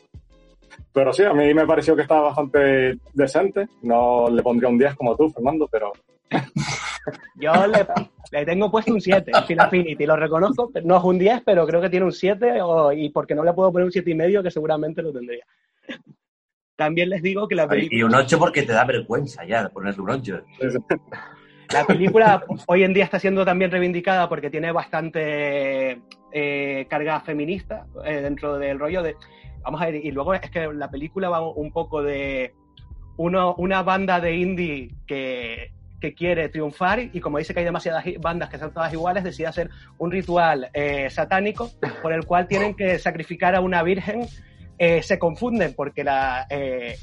[0.92, 3.68] pero sí, a mí me pareció que estaba bastante decente.
[3.82, 5.92] No le pondría un 10 como tú, Fernando, pero
[7.36, 11.42] Yo le, tengo puesto un 7 en Final Affinity, lo reconozco, no es un 10,
[11.46, 14.10] pero creo que tiene un 7 o- y porque no le puedo poner un 7
[14.10, 15.46] y medio, que seguramente lo tendría.
[16.76, 18.00] También les digo que la película...
[18.00, 20.44] Y un 8 porque te da vergüenza ya de ponerle un 8.
[21.72, 27.86] La película hoy en día está siendo también reivindicada porque tiene bastante eh, carga feminista
[28.06, 29.16] eh, dentro del rollo de...
[29.62, 32.54] Vamos a ver, y luego es que la película va un poco de
[33.18, 35.72] uno, una banda de indie que,
[36.04, 39.48] que quiere triunfar y como dice que hay demasiadas bandas que son todas iguales, decide
[39.48, 44.28] hacer un ritual eh, satánico por el cual tienen que sacrificar a una virgen.
[44.78, 46.96] Eh, se confunden porque la, eh,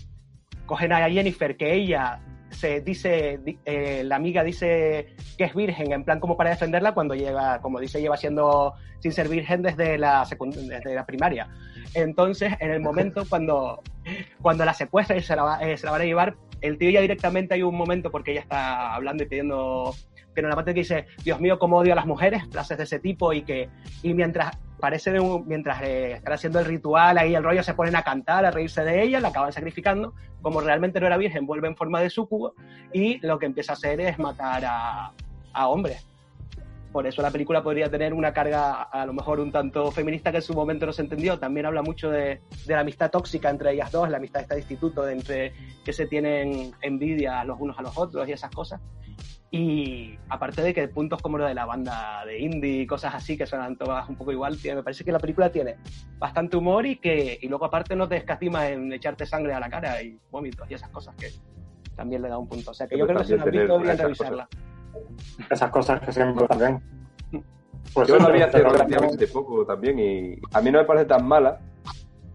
[0.67, 5.93] cogen a Jennifer, que ella se dice, di- eh, la amiga dice que es virgen,
[5.93, 9.97] en plan como para defenderla, cuando lleva, como dice, lleva siendo sin ser virgen desde
[9.99, 11.49] la, desde la primaria.
[11.95, 13.81] Entonces, en el momento cuando,
[14.43, 17.01] cuando la secuestra y se la, eh, se la van a llevar, el tío ya
[17.01, 19.95] directamente hay un momento porque ella está hablando y pidiendo,
[20.35, 22.99] tiene una parte que dice, Dios mío, cómo odio a las mujeres, frases de ese
[22.99, 23.71] tipo, y que,
[24.03, 24.51] y mientras
[24.81, 28.03] parece de un- mientras eh, están haciendo el ritual ahí el rollo se ponen a
[28.03, 31.77] cantar, a reírse de ella, la acaban sacrificando, como realmente no era virgen, vuelve en
[31.77, 32.55] forma de súcubo
[32.93, 35.13] y lo que empieza a hacer es matar a,
[35.53, 36.07] a hombres.
[36.93, 40.39] Por eso la película podría tener una carga a lo mejor un tanto feminista que
[40.39, 41.39] en su momento no se entendió.
[41.39, 45.05] También habla mucho de, de la amistad tóxica entre ellas dos, la amistad de instituto,
[45.05, 45.53] de entre
[45.85, 48.81] que se tienen envidia los unos a los otros y esas cosas.
[49.53, 53.37] Y aparte de que puntos como lo de la banda de indie y cosas así
[53.37, 55.77] que suenan todas un poco igual, tío, me parece que la película tiene
[56.19, 59.69] bastante humor y que y luego aparte no te escatima en echarte sangre a la
[59.69, 61.31] cara y vómitos y esas cosas que
[61.97, 62.71] también le da un punto.
[62.71, 64.49] O sea que yo creo que si no han visto deberían revisarla.
[65.51, 66.83] esas cosas que siempre también.
[67.95, 71.27] Pues Yo la vi hace relativamente poco también y a mí no me parece tan
[71.27, 71.59] mala,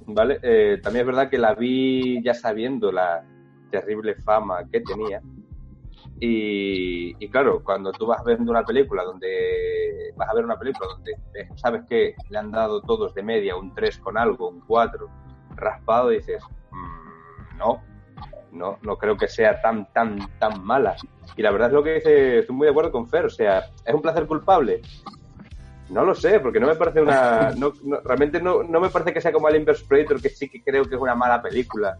[0.08, 0.40] ¿vale?
[0.42, 3.24] Eh, también es verdad que la vi ya sabiendo la
[3.70, 5.22] terrible fama que tenía.
[6.20, 10.88] Y, y claro, cuando tú vas viendo una película donde vas a ver una película
[10.88, 11.14] donde
[11.56, 15.10] sabes que le han dado todos de media un 3 con algo, un 4
[15.58, 17.82] raspado, dices, "Mm, no,
[18.52, 20.96] no, no creo que sea tan, tan, tan mala.
[21.36, 23.66] Y la verdad es lo que dice, estoy muy de acuerdo con Fer, o sea,
[23.86, 24.82] es un placer culpable.
[25.90, 27.52] No lo sé, porque no me parece una.
[27.58, 30.50] No, no- realmente no, no me parece que sea como Alien vs Predator, que sí
[30.50, 31.98] que creo que es una mala película,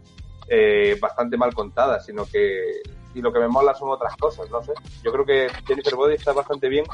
[0.48, 2.82] eh, bastante mal contada, sino que.
[3.16, 4.72] Y lo que me mola son otras cosas, no sé.
[5.02, 6.84] Yo creo que Jennifer Body está bastante bien,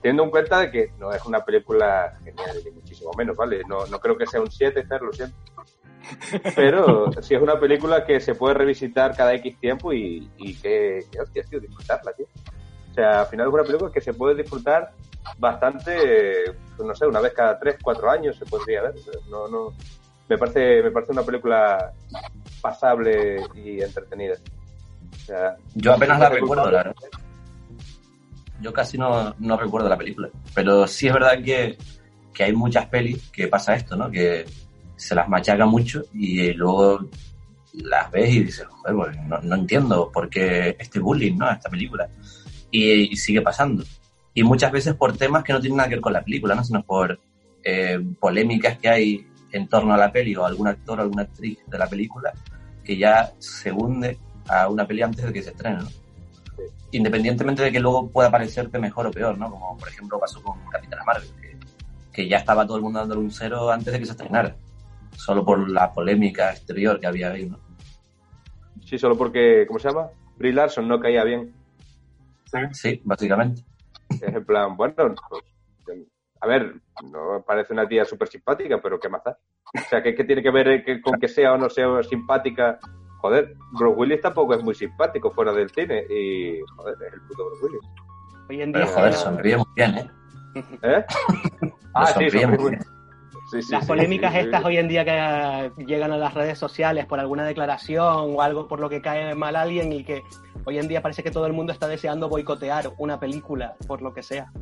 [0.00, 3.60] teniendo en cuenta de que no es una película genial, ni muchísimo menos, ¿vale?
[3.68, 5.36] No, no creo que sea un 7, Fer, lo siento.
[6.56, 11.00] Pero sí es una película que se puede revisitar cada X tiempo y, y que,
[11.12, 12.26] que, hostia, tío, disfrutarla, tío.
[12.90, 14.92] O sea, al final es una película que se puede disfrutar
[15.38, 18.94] bastante, eh, no sé, una vez cada 3, 4 años se podría ver.
[19.28, 19.74] No, no,
[20.26, 21.92] me parece, me parece una película
[22.62, 24.36] pasable y entretenida.
[25.14, 26.94] O sea, Yo apenas la ¿te recuerdo, la verdad.
[28.60, 30.28] Yo casi no, no recuerdo la película.
[30.54, 31.76] Pero sí es verdad que,
[32.32, 34.10] que hay muchas pelis que pasa esto, ¿no?
[34.10, 34.44] Que
[34.96, 37.08] se las machaca mucho y luego
[37.74, 41.50] las ves y dices, joder, pues no, no entiendo por qué este bullying, ¿no?
[41.50, 42.08] Esta película.
[42.70, 43.84] Y, y sigue pasando.
[44.32, 46.64] Y muchas veces por temas que no tienen nada que ver con la película, ¿no?
[46.64, 47.18] Sino por
[47.62, 51.58] eh, polémicas que hay en torno a la peli o algún actor o alguna actriz
[51.66, 52.32] de la película
[52.82, 54.18] que ya se hunde
[54.48, 55.88] a una peli antes de que se estrene, ¿no?
[56.92, 59.50] Independientemente de que luego pueda parecerte mejor o peor, ¿no?
[59.50, 61.56] Como por ejemplo pasó con Capitana Marvel, que,
[62.12, 64.54] que ya estaba todo el mundo dándole un cero antes de que se estrenara,
[65.16, 67.58] solo por la polémica exterior que había ahí, ¿no?
[68.84, 70.08] Sí, solo porque, ¿cómo se llama?
[70.36, 71.52] Brie Larson no caía bien.
[72.72, 73.62] Sí, básicamente.
[74.10, 74.94] Es en plan, bueno,
[75.28, 75.42] pues,
[76.40, 79.36] a ver, no parece una tía súper simpática, pero ¿qué más da?
[79.74, 82.02] O sea, ¿qué, qué tiene que ver eh, que- con que sea o no sea
[82.02, 82.78] simpática?
[83.24, 87.46] Joder, Bruce Willis tampoco es muy simpático fuera del cine y, joder, es el puto
[87.46, 87.80] Bruce Willis.
[88.50, 90.10] Hoy en día Pero joder, sonríe muy bien, ¿eh?
[90.82, 91.04] ¿Eh?
[91.94, 92.82] ah, sí, sonríe muy bien.
[93.50, 94.44] sí, sí, las sí, polémicas sí, sí.
[94.44, 98.68] estas hoy en día que llegan a las redes sociales por alguna declaración o algo
[98.68, 100.22] por lo que cae mal alguien y que
[100.66, 104.12] hoy en día parece que todo el mundo está deseando boicotear una película por lo
[104.12, 104.52] que sea.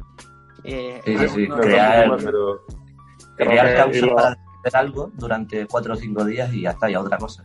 [0.62, 2.60] Eh, Sí, sí, sí, no- crear- no, pero
[3.36, 4.28] Crear lo- para
[4.64, 7.42] hacer algo durante cuatro o cinco días y ya está, ya otra cosa.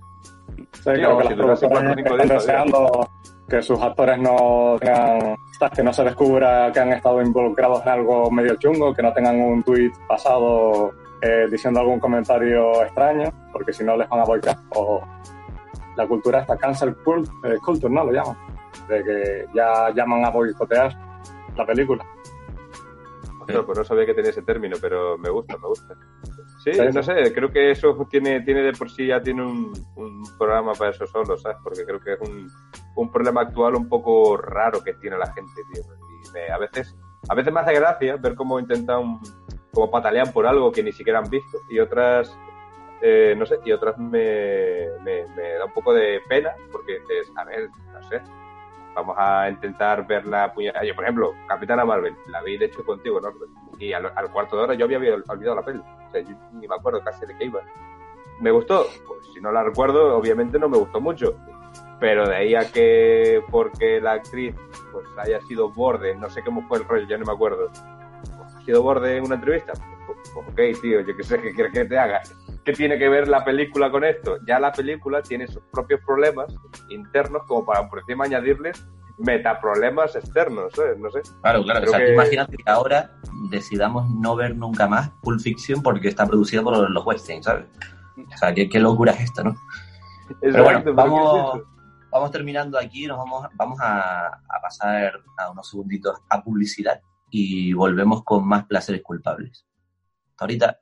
[0.73, 3.09] Sí, vamos, que si las están deseando
[3.47, 5.35] que sus actores no tengan,
[5.73, 9.39] que no se descubra que han estado involucrados en algo medio chungo, que no tengan
[9.39, 10.91] un tuit pasado
[11.21, 14.57] eh, diciendo algún comentario extraño, porque si no les van a boicotear.
[14.75, 15.01] O
[15.95, 16.95] la cultura esta cancel
[17.43, 18.03] eh, culture, ¿no?
[18.05, 18.37] Lo llaman.
[18.87, 20.95] De que ya llaman a boicotear
[21.55, 22.05] la película.
[23.41, 25.95] Ostras, pues no sabía que tenía ese término, pero me gusta, me gusta.
[26.73, 30.23] Sí, no sé, creo que eso tiene, tiene de por sí ya tiene un, un
[30.37, 31.57] programa para eso solo, ¿sabes?
[31.63, 32.49] Porque creo que es un,
[32.95, 35.83] un problema actual un poco raro que tiene la gente, tío.
[35.83, 36.95] Y me- a veces,
[37.29, 39.19] a veces me hace gracia ver cómo intentan,
[39.73, 42.35] como patalean por algo que ni siquiera han visto y otras,
[43.01, 47.31] eh, no sé, y otras me, me, me da un poco de pena porque dices,
[47.35, 48.21] a ver, no sé,
[48.97, 50.83] vamos a intentar ver la puñalada.
[50.95, 53.29] Por ejemplo, Capitana Marvel, la vi de hecho contigo, ¿no?
[53.77, 55.79] Y al, al cuarto de hora yo había olvidado la peli.
[55.79, 57.61] O sea, yo ni me acuerdo casi de qué iba.
[58.39, 58.87] ¿Me gustó?
[59.07, 61.35] Pues si no la recuerdo, obviamente no me gustó mucho.
[61.99, 64.55] Pero de ahí a que porque la actriz
[64.91, 67.67] pues haya sido borde, no sé cómo fue el rollo, ya no me acuerdo.
[67.67, 69.73] Pues, ¿Ha sido borde en una entrevista?
[70.07, 72.21] Pues, pues, ok, tío, yo qué sé, ¿qué quieres que te haga?
[72.67, 74.39] ¿Qué tiene que ver la película con esto?
[74.45, 76.53] Ya la película tiene sus propios problemas
[76.89, 78.85] internos como para por encima añadirles
[79.19, 80.99] metaproblemas externos, ¿sabes?
[80.99, 81.21] No sé.
[81.41, 81.79] Claro, claro.
[81.79, 83.09] Creo o sea, que- imagínate que ahora
[83.51, 87.67] decidamos no ver nunca más Pulp Fiction porque está producida por los Weinstein, ¿sabes?
[88.17, 89.55] O sea, qué, qué locura es esta, ¿no?
[90.41, 91.63] Pero bueno,
[92.11, 96.99] vamos terminando aquí, nos vamos, vamos a, a pasar a unos segunditos a publicidad
[97.29, 99.65] y volvemos con más placeres culpables.
[100.31, 100.79] Hasta ahorita.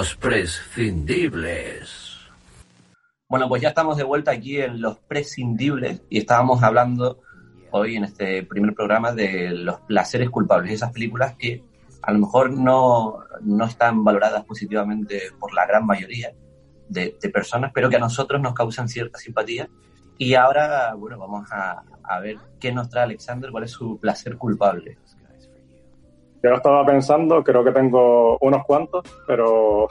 [0.00, 2.16] Los prescindibles.
[3.28, 7.20] Bueno, pues ya estamos de vuelta aquí en Los Prescindibles y estábamos hablando
[7.70, 11.62] hoy en este primer programa de los placeres culpables, esas películas que
[12.00, 16.32] a lo mejor no, no están valoradas positivamente por la gran mayoría
[16.88, 19.68] de, personas, pero que a nosotros nos causan cierta simpatía.
[20.16, 24.38] Y ahora, bueno, vamos a, a ver qué nos trae Alexander, cuál es su placer
[24.38, 24.96] culpable.
[26.42, 29.88] Yo estaba pensando, creo que tengo unos cuantos, pero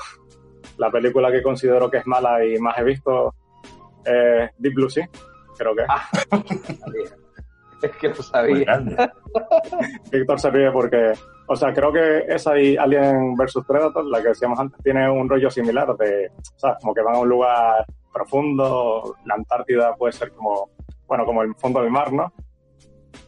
[0.78, 3.36] la película que considero que es mala y más he visto
[4.04, 5.10] es Deep Blue Sea,
[5.58, 5.84] creo que.
[5.84, 7.16] es.
[7.82, 8.78] Es que lo sabía.
[10.12, 11.14] Víctor se ríe porque,
[11.48, 15.30] o sea, creo que esa y Alien vs Predator, la que decíamos antes, tiene un
[15.30, 16.78] rollo similar de, ¿sabes?
[16.82, 20.72] Como que van a un lugar profundo, la Antártida puede ser como,
[21.08, 22.34] bueno, como el fondo del mar, ¿no?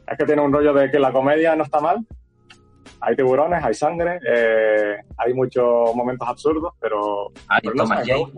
[0.05, 2.05] Es que tiene un rollo de que la comedia no está mal,
[3.01, 8.11] hay tiburones, hay sangre, eh, hay muchos momentos absurdos, pero, Hay pero no Thomas sé,
[8.11, 8.31] Jane,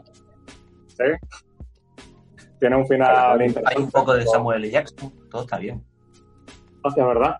[0.87, 2.47] ¿sí?
[2.59, 3.75] Tiene un final interesante.
[3.75, 4.71] hay un poco de Samuel L.
[4.71, 5.83] Jackson, todo está bien.
[6.81, 7.37] Hostia, ¿verdad?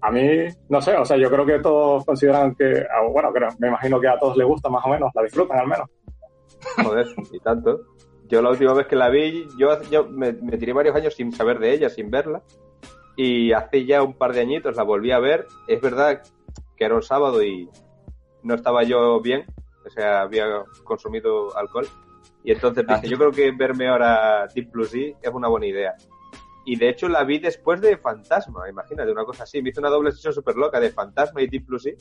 [0.00, 3.48] A mí, no sé, o sea, yo creo que todos consideran que, ah, bueno, creo,
[3.58, 5.88] me imagino que a todos les gusta más o menos, la disfrutan al menos.
[6.84, 7.80] Joder, y tanto.
[8.28, 11.32] Yo la última vez que la vi, yo, yo me, me tiré varios años sin
[11.32, 12.42] saber de ella, sin verla.
[13.20, 15.48] Y hace ya un par de añitos la volví a ver.
[15.66, 16.22] Es verdad
[16.76, 17.68] que era un sábado y
[18.44, 19.44] no estaba yo bien.
[19.84, 20.46] O sea, había
[20.84, 21.88] consumido alcohol.
[22.44, 22.94] Y entonces Ah.
[22.94, 25.96] dije, yo creo que verme ahora Deep Blue Sea es una buena idea.
[26.64, 29.60] Y de hecho la vi después de Fantasma, imagínate, una cosa así.
[29.62, 31.94] Me hice una doble sesión súper loca de Fantasma y Deep Blue Sea.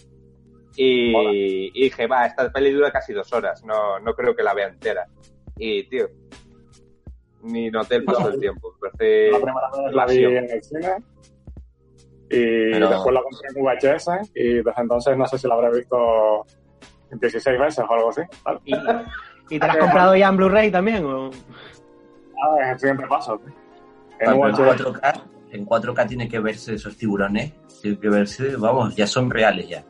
[0.75, 4.53] Y, y dije, va, esta peli dura casi dos horas, no, no creo que la
[4.53, 5.07] vea entera.
[5.57, 6.07] Y, tío,
[7.47, 8.73] ni noté el paso del tiempo.
[8.81, 10.95] Me parece La primera vez la vi en el cine
[12.29, 15.77] y Pero- después la compré en VHS y desde entonces no sé si la habré
[15.77, 16.45] visto
[17.11, 18.21] 16 veces o algo así.
[18.43, 18.59] ¿vale?
[18.65, 18.75] ¿Y,
[19.55, 21.05] y te la has comprado ya en Blu-ray también?
[21.05, 21.29] O...
[22.43, 23.39] Ah, es el siguiente paso.
[23.45, 23.51] ¿sí?
[24.19, 24.59] En en VHS.
[24.59, 29.69] 4K, en 4K tiene que verse esos tiburones, tiene que verse, vamos, ya son reales
[29.69, 29.83] ya.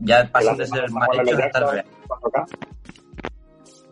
[0.00, 1.92] Ya pasan de ser mal hechos a estar reales.
[2.08, 2.46] 4K.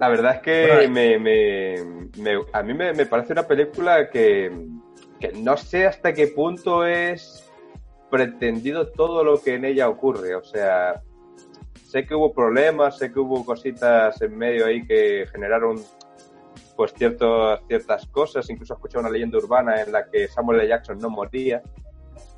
[0.01, 1.85] La verdad es que me, me-
[2.19, 4.51] me- a mí me, me parece una película que,
[5.21, 7.47] que no sé hasta qué punto es
[8.11, 10.35] pretendido todo lo que en ella ocurre.
[10.35, 11.03] O sea,
[11.87, 15.77] sé que hubo problemas, sé que hubo cositas en medio ahí que generaron
[16.77, 18.49] pues ciertos, ciertas cosas.
[18.49, 20.69] Incluso escuché una leyenda urbana en la que Samuel L.
[20.69, 21.61] Jackson no moría.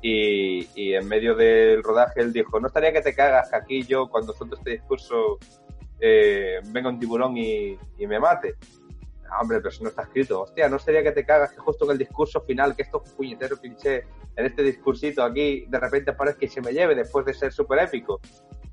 [0.01, 3.83] Y, y en medio del rodaje él dijo, no estaría que te cagas que aquí
[3.83, 5.39] yo cuando suelto este discurso
[5.99, 8.55] eh, venga un tiburón y, y me mate.
[9.41, 10.41] Hombre, pero si no está escrito.
[10.41, 13.11] Hostia, no sería que te cagas que justo en el discurso final, que esto es
[13.11, 14.05] un puñetero cliché,
[14.35, 17.79] en este discursito aquí, de repente aparezca y se me lleve después de ser súper
[17.79, 18.19] épico.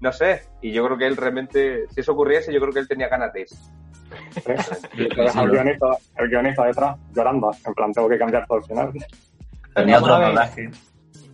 [0.01, 0.43] No sé.
[0.61, 3.33] Y yo creo que él realmente, si eso ocurriese, yo creo que él tenía ganas
[3.33, 3.57] de eso.
[4.95, 5.87] Y te deja el guionista,
[6.17, 7.51] el guionista detrás llorando.
[7.65, 8.93] En plan, tengo que cambiar todo el final.
[9.75, 10.71] Tenía otro rodaje.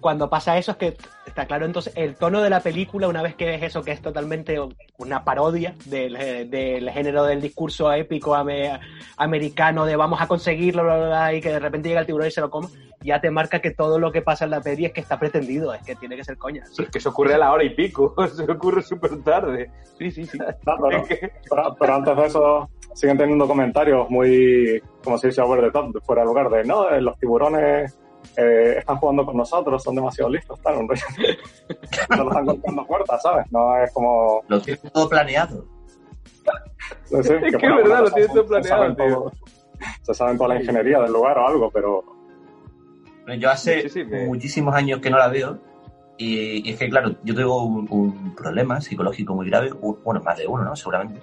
[0.00, 3.34] Cuando pasa eso es que está claro entonces el tono de la película una vez
[3.34, 4.58] que ves eso que es totalmente
[4.98, 8.78] una parodia del, eh, del género del discurso épico ame-
[9.16, 12.28] americano de vamos a conseguirlo bla, bla, bla, y que de repente llega el tiburón
[12.28, 12.68] y se lo come
[13.02, 15.72] ya te marca que todo lo que pasa en la peli es que está pretendido
[15.74, 18.14] es que tiene que ser coña Sí, que eso ocurre a la hora y pico,
[18.24, 19.70] eso ocurre súper tarde.
[19.98, 20.38] Sí, sí, sí.
[20.38, 25.28] No, pero, Es que- pero, pero antes de eso siguen teniendo comentarios muy, como se
[25.28, 27.96] dice, over the top, fuera de lugar, de no, eh, los tiburones
[28.36, 31.02] eh, están jugando con nosotros, son demasiado listos, tal, un rollo.
[32.16, 33.46] no lo están golpeando puertas, ¿sabes?
[33.52, 34.42] No es como...
[34.48, 35.64] Lo tiene todo planeado.
[37.04, 39.32] sí, sí, Es que es verdad, lo tienen todo se planeado, saben todo-
[40.02, 42.04] Se saben toda la ingeniería del lugar o algo, pero
[43.38, 45.58] Yo hace Sí, sí, me- muchísimos años que no la veo
[46.18, 50.38] y, y es que, claro, yo tengo un, un problema psicológico muy grave, bueno, más
[50.38, 50.74] de uno, ¿no?
[50.74, 51.20] Seguramente,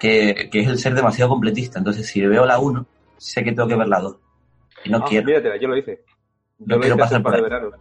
[0.00, 1.78] que, que es el ser demasiado completista.
[1.78, 2.84] Entonces, si veo la 1,
[3.18, 4.16] sé que tengo que ver la 2.
[4.84, 6.02] Y no Ah, quiero, Míratela, yo lo hice.
[6.58, 7.42] No quiero pasar por ahí.
[7.42, 7.74] veranos.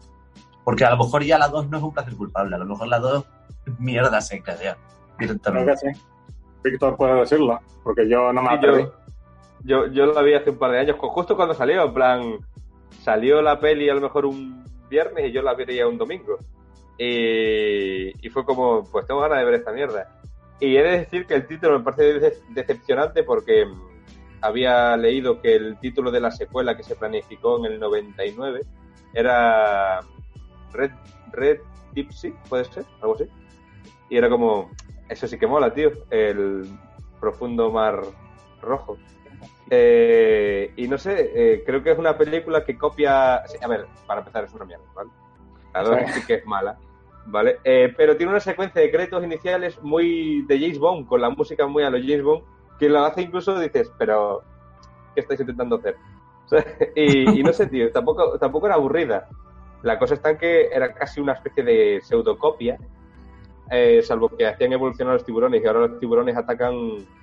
[0.63, 2.87] porque a lo mejor ya la 2 no es un placer culpable, a lo mejor
[2.87, 3.23] la 2
[3.67, 4.75] es mierda seca, ya,
[5.17, 5.71] creo directamente.
[5.71, 6.01] que sí.
[6.63, 8.83] Víctor puede decirlo, porque yo no me Sí, atreví.
[9.63, 12.21] yo, yo, yo la vi hace un par de años, justo cuando salió, en plan,
[13.03, 16.37] salió la peli a lo mejor un viernes y yo la vería un domingo.
[16.97, 20.19] Y, y fue como, pues tengo ganas de ver esta mierda.
[20.59, 23.65] Y he de decir que el título me parece dece- decepcionante porque
[24.41, 28.63] había leído que el título de la secuela que se planificó en el 99
[29.13, 30.01] era
[30.71, 30.91] Red,
[31.31, 31.59] Red
[31.93, 33.25] Tipsy, puede ser, algo así.
[34.09, 34.71] Y era como,
[35.09, 36.67] eso sí que mola, tío, el
[37.19, 38.01] profundo mar
[38.61, 38.97] rojo.
[39.69, 43.35] Eh, y no sé, eh, creo que es una película que copia.
[43.35, 45.09] A ver, para empezar, es una mierda, ¿vale?
[45.73, 46.77] La dos sí que es mala,
[47.25, 47.57] ¿vale?
[47.63, 51.65] Eh, pero tiene una secuencia de créditos iniciales muy de James Bond, con la música
[51.67, 52.43] muy a los James Bond,
[52.79, 54.43] que lo hace incluso dices, pero.
[55.13, 55.95] ¿Qué estáis intentando hacer?
[56.45, 56.63] O sea,
[56.95, 59.27] y, y no sé, tío, tampoco, tampoco era aburrida.
[59.81, 62.77] La cosa está en que era casi una especie de pseudocopia,
[63.71, 66.75] eh, salvo que hacían evolucionar los tiburones y ahora los tiburones atacan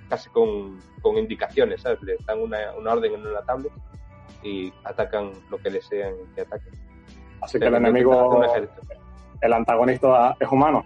[0.09, 2.03] casi con, con indicaciones, ¿sabes?
[2.03, 3.73] Les dan una, una orden en una tablet
[4.43, 6.75] y atacan lo que desean que ataquen.
[7.41, 8.43] Así que el enemigo,
[9.41, 10.85] el antagonista es humano.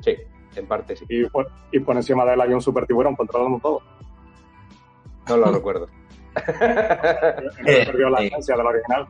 [0.00, 0.16] Sí,
[0.58, 1.04] en parte sí.
[1.08, 3.82] Y por, y por encima de él hay un super tiburón controlando todo.
[5.28, 5.88] No lo recuerdo.
[7.66, 8.26] Él perdió la eh.
[8.28, 9.06] esencia del original.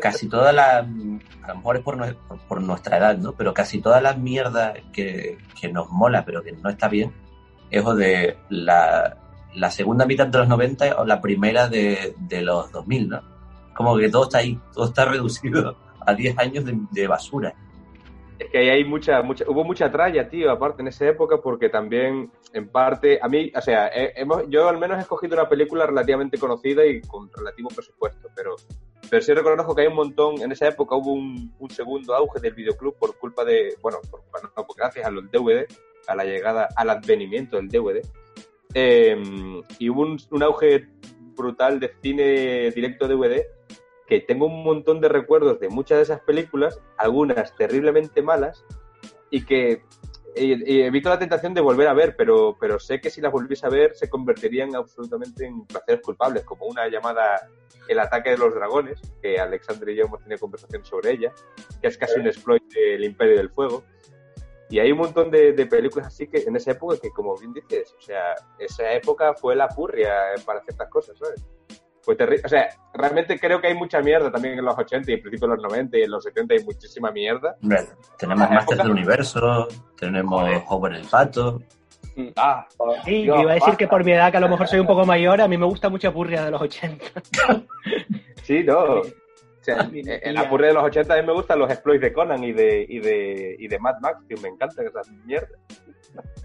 [0.00, 0.78] casi toda la.
[0.78, 3.32] A lo mejor es por, nue- por- por nuestra edad, ¿no?
[3.32, 7.12] Pero casi toda la mierda que, que nos mola, pero que no está bien,
[7.70, 9.16] es o de la,
[9.54, 13.20] la segunda mitad de los 90 o la primera de, de los 2000, ¿no?
[13.74, 17.54] Como que todo está ahí, todo está reducido a 10 años de, de basura.
[18.40, 21.68] Es que ahí hay mucha, mucha, hubo mucha tralla, tío, aparte en esa época, porque
[21.68, 25.46] también, en parte, a mí, o sea, he- hemos, yo al menos he escogido una
[25.46, 28.56] película relativamente conocida y con relativo presupuesto, pero,
[29.10, 32.40] pero sí reconozco que hay un montón, en esa época hubo un, un segundo auge
[32.40, 35.66] del videoclub por culpa de, bueno, por, no, por- gracias a los DVD,
[36.08, 38.00] a la llegada, al advenimiento del DVD,
[38.72, 39.22] eh,
[39.78, 40.88] y hubo un, un auge
[41.36, 43.44] brutal de cine directo DVD
[44.10, 48.64] que tengo un montón de recuerdos de muchas de esas películas, algunas terriblemente malas,
[49.30, 49.84] y que
[50.36, 53.32] y- y evito la tentación de volver a ver, pero, pero sé que si las
[53.32, 57.48] volviese a ver se convertirían absolutamente en placeres culpables, como una llamada
[57.88, 61.32] El ataque de los dragones, que Alexandre y yo hemos tenido conversación sobre ella,
[61.80, 63.82] que es casi un exploit del Imperio del Fuego.
[64.68, 67.52] Y hay un montón de, de películas así que en esa época que, como bien
[67.52, 70.12] dices, o sea, esa época fue la purria
[70.46, 71.44] para ciertas cosas, ¿sabes?
[72.02, 72.42] Fue terrible.
[72.44, 75.46] O sea, realmente creo que hay mucha mierda también en los 80 y en principio
[75.46, 77.56] en los 90 y en los 70 hay muchísima mierda.
[77.62, 77.80] Hombre,
[78.18, 78.82] tenemos Masters época.
[78.82, 81.60] del Universo, tenemos Howard el Pato.
[82.36, 82.66] Ah,
[83.04, 83.76] Sí, Dios, yo iba a decir basta.
[83.76, 85.66] que por mi edad, que a lo mejor soy un poco mayor, a mí me
[85.66, 87.04] gusta mucha purria de los 80.
[88.42, 89.00] Sí, no.
[89.00, 89.04] O
[89.60, 92.12] sea, Mi en la purria de los 80 a mí me gustan los exploits de
[92.12, 95.58] Conan y de, y de, y de Mad Max, que me encantan esas mierdas.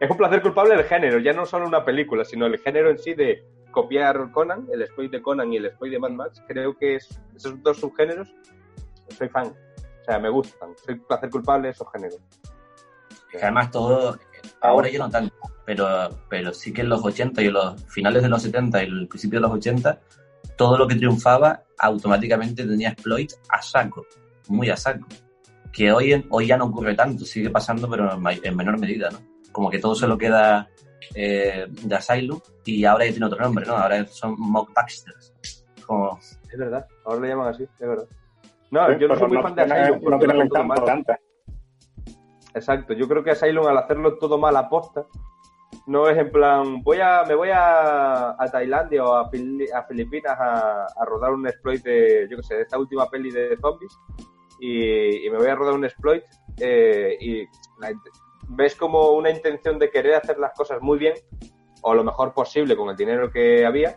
[0.00, 2.98] Es un placer culpable el género, ya no solo una película, sino el género en
[2.98, 3.44] sí de
[3.74, 6.42] copiar Conan, el exploit de Conan y el exploit de Mad Max.
[6.48, 8.32] Creo que es, esos dos subgéneros,
[9.18, 9.48] soy fan.
[9.48, 10.70] O sea, me gustan.
[10.84, 12.20] Soy placer culpable de esos géneros.
[13.30, 14.16] Que además todo,
[14.60, 15.34] ahora ya no tanto,
[15.66, 18.86] pero, pero sí que en los 80 y en los finales de los 70 y
[18.86, 20.00] el principio de los 80,
[20.56, 24.06] todo lo que triunfaba automáticamente tenía exploit a saco,
[24.48, 25.06] muy a saco.
[25.72, 29.18] Que hoy, en- hoy ya no ocurre tanto, sigue pasando, pero en menor medida, ¿no?
[29.50, 30.68] Como que todo se lo queda
[31.14, 33.76] eh, de Asylum y ahora ya tiene otro nombre, ¿no?
[33.76, 35.34] Ahora son Mock Baxters.
[35.86, 38.06] Como, Es verdad, ahora le llaman así, es verdad.
[38.70, 39.98] No, Sí, yo no soy muy no fan de Asylum.
[40.02, 40.88] no porque lo encanto mal.
[40.90, 41.16] antes.
[42.54, 45.04] Exacto, yo creo que Asylum al hacerlo todo mal aposta,
[45.86, 49.82] No es en plan, voy a, me voy a, a Tailandia o a, Fili- a
[49.82, 53.56] Filipinas a, a rodar un exploit de, yo qué sé, de esta última peli de
[53.60, 53.92] zombies
[54.60, 56.22] y, y me voy a rodar un exploit
[56.60, 57.42] eh, y
[57.80, 57.90] la
[58.48, 61.14] ves como una intención de querer hacer las cosas muy bien
[61.82, 63.96] o lo mejor posible con el dinero que había,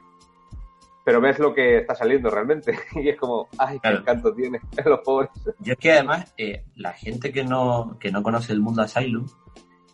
[1.06, 5.00] pero ves lo que está saliendo realmente y es como, ay, qué encanto tiene los
[5.00, 5.30] pobres.
[5.60, 9.26] Yo es que además, eh, la gente que no, que no conoce el mundo Asylum,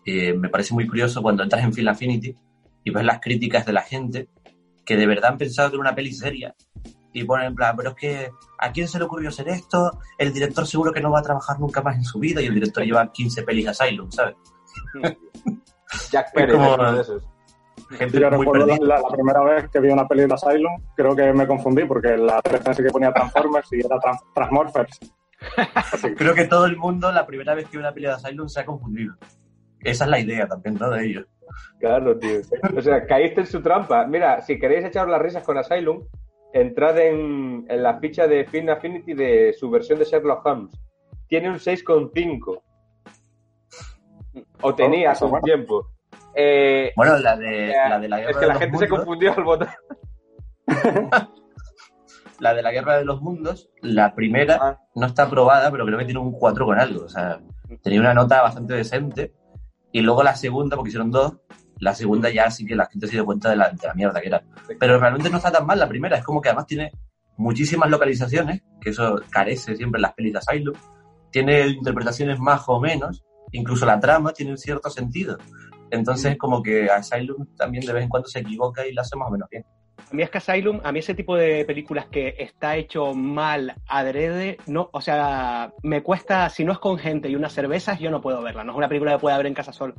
[0.05, 2.35] eh, me parece muy curioso cuando entras en Film Affinity
[2.83, 4.27] y ves las críticas de la gente
[4.85, 6.55] que de verdad han pensado que era una peli seria
[7.13, 9.99] y ponen en plan, pero es que ¿a quién se le ocurrió hacer esto?
[10.17, 12.53] El director seguro que no va a trabajar nunca más en su vida y el
[12.55, 14.35] director lleva 15 pelis de Asylum, ¿sabes?
[16.11, 17.23] Jack Pérez, como- uno de esos.
[17.91, 21.45] Gente Yo recuerdo la, primera vez que vi una peli de Asylum, creo que me
[21.45, 24.99] confundí porque la referencia que ponía Transformers y era Trans- Transmorphers.
[25.75, 28.47] Así, Creo que todo el mundo la primera vez que ve una peli de Asylum
[28.47, 29.15] se ha confundido.
[29.81, 30.89] Esa es la idea también, ¿no?
[30.89, 31.25] De ellos.
[31.79, 32.39] Claro, tío.
[32.75, 34.05] O sea, caíste en su trampa.
[34.07, 36.03] Mira, si queréis echar las risas con Asylum,
[36.53, 40.73] entrad en, en la ficha de Film Affinity de su versión de Sherlock Holmes.
[41.27, 42.61] Tiene un 6,5.
[44.61, 45.43] O tenía Oh, hace un bueno.
[45.43, 45.87] tiempo.
[46.35, 48.85] Eh, Bueno, la de la, de la guerra es que de la los gente se
[48.87, 49.75] mundos- confundió al votar.
[52.39, 54.79] la de la Guerra de los Mundos, la primera Ah.
[54.95, 57.05] no está aprobada, pero creo que tiene un 4 con algo.
[57.05, 57.39] O sea,
[57.81, 59.33] tenía una nota bastante decente.
[59.91, 61.33] Y luego la segunda, porque hicieron dos,
[61.79, 64.21] la segunda ya sí que la gente se dio cuenta de la, de la mierda
[64.21, 64.43] que era.
[64.79, 66.91] Pero realmente no está tan mal la primera, es como que además tiene
[67.37, 70.75] muchísimas localizaciones, que eso carece siempre en las pelis de Asylum.
[71.31, 75.37] Tiene interpretaciones más o menos, incluso la trama tiene un cierto sentido.
[75.89, 79.27] Entonces, como que Asylum también de vez en cuando se equivoca y la hace más
[79.27, 79.65] o menos bien.
[80.13, 83.73] A mí es que Asylum, a mí ese tipo de películas que está hecho mal,
[83.87, 88.11] adrede, no, o sea, me cuesta, si no es con gente y unas cervezas, yo
[88.11, 88.63] no puedo verla.
[88.63, 89.95] No es una película que pueda ver en casa solo.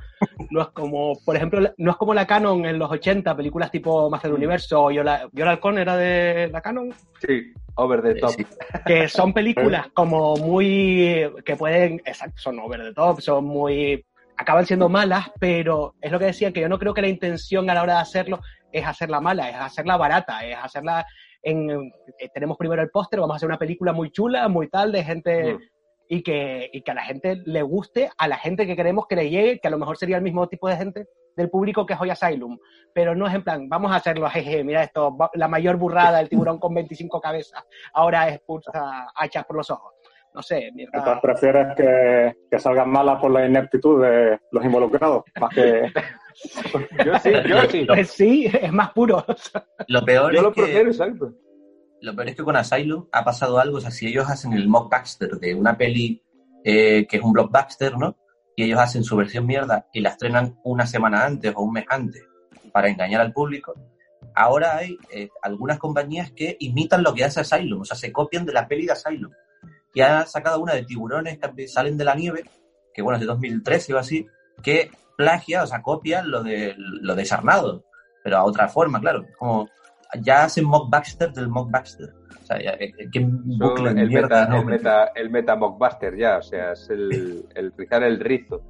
[0.51, 4.09] No es como, por ejemplo, no es como la Canon en los 80, películas tipo
[4.09, 6.95] Master del Universo o Yo la, Yo Halcón era de la Canon,
[7.27, 8.31] Sí, over the top.
[8.31, 8.47] Sí.
[8.87, 14.05] que son películas como muy, que pueden, exacto, son over the top, son muy,
[14.37, 17.69] acaban siendo malas, pero es lo que decía, que yo no creo que la intención
[17.69, 18.41] a la hora de hacerlo
[18.75, 21.07] es hacerla mala, es hacerla barata, es hacerla
[21.43, 21.71] en,
[22.19, 25.05] eh, tenemos primero el póster, vamos a hacer una película muy chula, muy tal, de
[25.05, 25.61] gente, Mm.
[26.09, 29.17] y, que, y que a la gente le guste, a la gente que queremos que
[29.17, 31.07] le llegue, que a lo mejor sería el mismo tipo de gente
[31.37, 32.59] del público que es hoy Asylum,
[32.93, 36.29] pero no es en plan, vamos a hacerlo, jeje, mira esto, la mayor burrada, el
[36.29, 37.63] tiburón con 25 cabezas,
[37.93, 39.94] ahora es pulsa a echar por los ojos.
[40.35, 45.23] No sé, mientras- Entonces prefieres que, que salgan malas por la ineptitud de los involucrados,
[45.41, 45.93] más que
[47.05, 47.85] Yo sí, yo sí.
[47.87, 49.25] Pues sí, es más puro.
[49.89, 50.63] Lo peor Yo es lo que...
[50.63, 51.33] prefiero, exacto.
[52.01, 54.69] Lo peor es que con Asylum ha pasado algo, o sea, si ellos hacen el
[54.69, 56.21] mockbuster de una peli
[56.65, 58.17] eh, que es un blockbuster, ¿no?
[58.57, 61.85] Y ellos hacen su versión mierda y la estrenan una semana antes o un mes
[61.89, 62.23] antes
[62.73, 63.75] para engañar al público,
[64.35, 68.45] ahora hay eh, algunas compañías que imitan lo que hace Asylum, o sea, se copian
[68.45, 69.31] de la peli de Asylum.
[69.95, 72.45] Y han sacado una de tiburones que salen de la nieve,
[72.93, 74.27] que bueno, es de 2013 o así,
[74.63, 77.85] que plagia, o sea, copia lo de, lo de Sarnado,
[78.23, 79.25] pero a otra forma, claro.
[79.39, 79.69] Como
[80.21, 82.13] ya hacen mockbuster del mockbuster.
[82.43, 84.59] O sea, ya, eh, eh, qué bucle el mierda, meta, ¿no?
[84.59, 88.63] el meta, el meta mockbuster ya, o sea, es el, el rizar el rizo.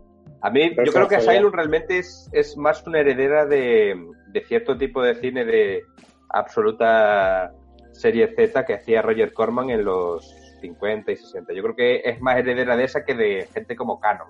[0.42, 1.16] A mí, yo creo que.
[1.16, 3.94] Asylum realmente es, es más una heredera de,
[4.28, 5.82] de cierto tipo de cine de
[6.28, 7.50] absoluta
[7.92, 11.52] serie Z que hacía Roger Corman en los 50 y 60.
[11.52, 14.28] Yo creo que es más heredera de esa que de gente como Canon.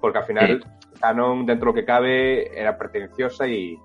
[0.00, 0.64] Porque al final,
[1.00, 3.78] Canon, dentro de lo que cabe, era pretenciosa y,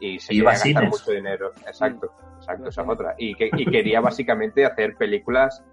[0.00, 0.90] y se Iba a gastar cines.
[0.90, 1.52] mucho dinero.
[1.66, 3.14] Exacto, exacto, esa es otra.
[3.18, 5.64] Y, que, y quería básicamente hacer películas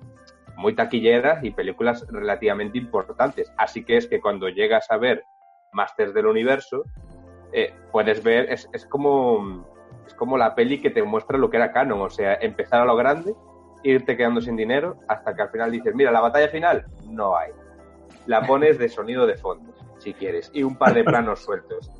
[0.57, 3.51] muy taquilleras y películas relativamente importantes.
[3.57, 5.23] Así que es que cuando llegas a ver
[5.71, 6.83] Masters del Universo,
[7.53, 9.65] eh, puedes ver, es, es como
[10.05, 12.85] es como la peli que te muestra lo que era canon, o sea, empezar a
[12.85, 13.33] lo grande,
[13.85, 17.51] irte quedando sin dinero, hasta que al final dices, mira, la batalla final no hay.
[18.25, 21.91] La pones de sonido de fondo, si quieres, y un par de planos sueltos.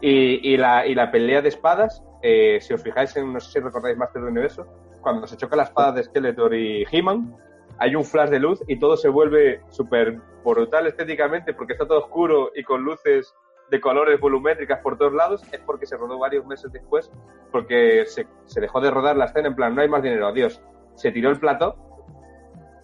[0.00, 3.60] Y, la, y la pelea de espadas, eh, si os fijáis en, no sé si
[3.60, 4.66] recordáis Masters del Universo,
[5.00, 7.34] cuando se choca la espada de Skeletor y He-Man,
[7.78, 12.00] hay un flash de luz y todo se vuelve súper brutal estéticamente porque está todo
[12.00, 13.34] oscuro y con luces
[13.70, 17.10] de colores volumétricas por todos lados, es porque se rodó varios meses después,
[17.52, 20.62] porque se, se dejó de rodar la escena en plan, no hay más dinero, adiós.
[20.98, 21.76] Se tiró el plato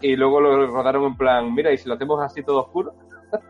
[0.00, 2.94] y luego lo rodaron en plan, mira, y si lo hacemos así todo oscuro.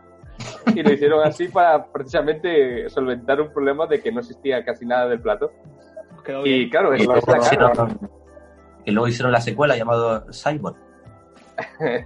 [0.75, 5.07] y lo hicieron así para precisamente solventar un problema de que no existía casi nada
[5.07, 5.51] del plato.
[6.23, 6.69] Quedó Y bien.
[6.69, 7.07] claro, Y es
[7.45, 7.99] hicieron,
[8.85, 10.75] y luego hicieron la secuela llamado Cyborg.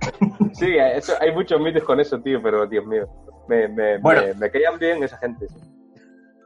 [0.53, 3.07] Sí, eso, hay muchos mitos con eso, tío, pero Dios mío.
[3.47, 4.22] Me, me, Bueno.
[4.22, 5.47] me, me caían bien esa gente.
[5.47, 5.55] sí.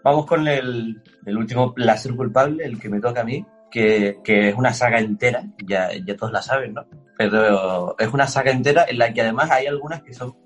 [0.04, 4.50] Vamos con el, el último placer culpable, el que me toca a mí, que, que
[4.50, 6.86] es una saga entera, ya, ya todos la saben, ¿no?
[7.18, 10.38] Pero es una saga entera en la que además hay algunas que son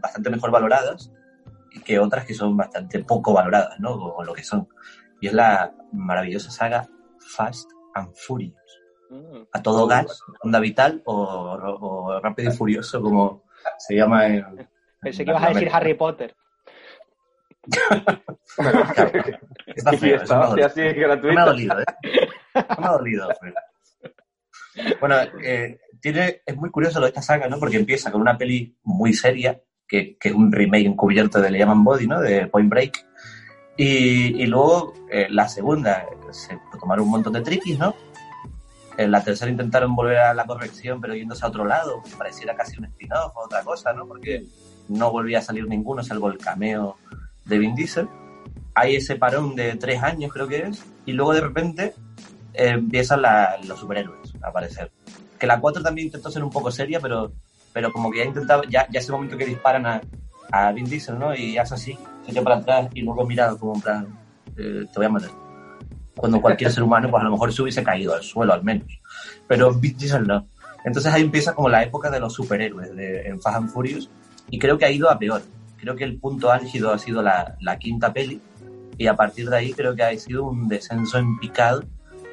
[0.00, 1.10] bastante mejor valoradas
[1.72, 3.90] y que otras que son bastante poco valoradas, ¿no?
[3.90, 4.68] O, lo que son.
[5.20, 8.54] Y es la maravillosa saga Fast and Furious.
[9.10, 9.42] Mm.
[9.52, 13.42] A todo gas, onda vital o, o rápido y furioso, como
[13.78, 14.68] se llama en.
[15.00, 16.36] Pensé que ibas a decir Harry Potter.
[19.74, 20.66] Está Y feo, está dolido.
[20.68, 21.44] así Me ha gratuito.
[21.44, 21.84] dolido, ¿eh?
[22.78, 23.28] Me ha dolido.
[23.40, 23.54] Fred.
[25.00, 27.58] Bueno, eh, tiene, es muy curioso lo de esta saga, ¿no?
[27.58, 31.84] Porque empieza con una peli muy seria, que, es un remake encubierto de Le llaman
[31.84, 32.20] Body, ¿no?
[32.20, 33.06] De Point Break.
[33.78, 37.94] Y, luego eh, la segunda se tomaron un montón de triquis, ¿no?
[38.96, 42.56] En la tercera intentaron volver a la corrección, pero yéndose a otro lado, que pareciera
[42.56, 44.06] casi un spin-off o otra cosa, ¿no?
[44.06, 44.44] Porque
[44.88, 46.96] no volvía a salir ninguno, salvo el cameo
[47.44, 48.08] de Vin Diesel.
[48.74, 51.92] Hay ese parón de tres años, creo que es, y luego de repente eh,
[52.56, 54.90] empiezan la- los superhéroes a aparecer.
[55.38, 57.32] Que la 4 también intentó ser un poco seria, pero,
[57.72, 60.00] pero como que ya intentaba, ya, ya ese momento que disparan a,
[60.50, 61.34] a Vin Diesel, ¿no?
[61.34, 64.18] Y hace así, se echa para atrás y luego mira como en plan,
[64.56, 65.30] eh, te voy a matar.
[66.16, 68.88] Cuando cualquier ser humano, pues a lo mejor se hubiese caído al suelo al menos.
[69.46, 70.46] Pero Vin Diesel no.
[70.84, 74.08] Entonces ahí empieza como la época de los superhéroes de, en Fast and Furious
[74.48, 75.42] y creo que ha ido a peor.
[75.78, 78.40] Creo que el punto álgido ha sido la, la quinta peli
[78.96, 81.82] y a partir de ahí creo que ha sido un descenso en picado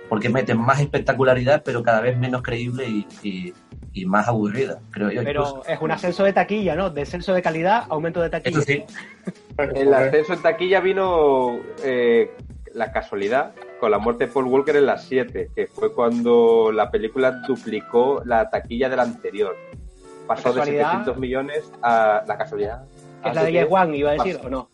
[0.09, 3.53] porque meten más espectacularidad pero cada vez menos creíble y, y-
[3.95, 5.21] y más aburrida, creo yo.
[5.21, 5.61] incluso.
[5.63, 6.89] Pero es un ascenso de taquilla, ¿no?
[6.89, 8.57] Descenso de calidad, aumento de taquilla.
[8.57, 8.83] Eso sí,
[9.75, 12.31] El ascenso en taquilla vino eh,
[12.73, 16.89] la casualidad con la muerte de Paul Walker en las 7, que fue cuando la
[16.89, 19.55] película duplicó la taquilla de la anterior.
[20.25, 20.85] Pasó de casualidad?
[20.89, 22.83] 700 millones a la casualidad.
[23.23, 24.39] Es la de Wan, iba a decir.
[24.43, 24.69] ¿o no?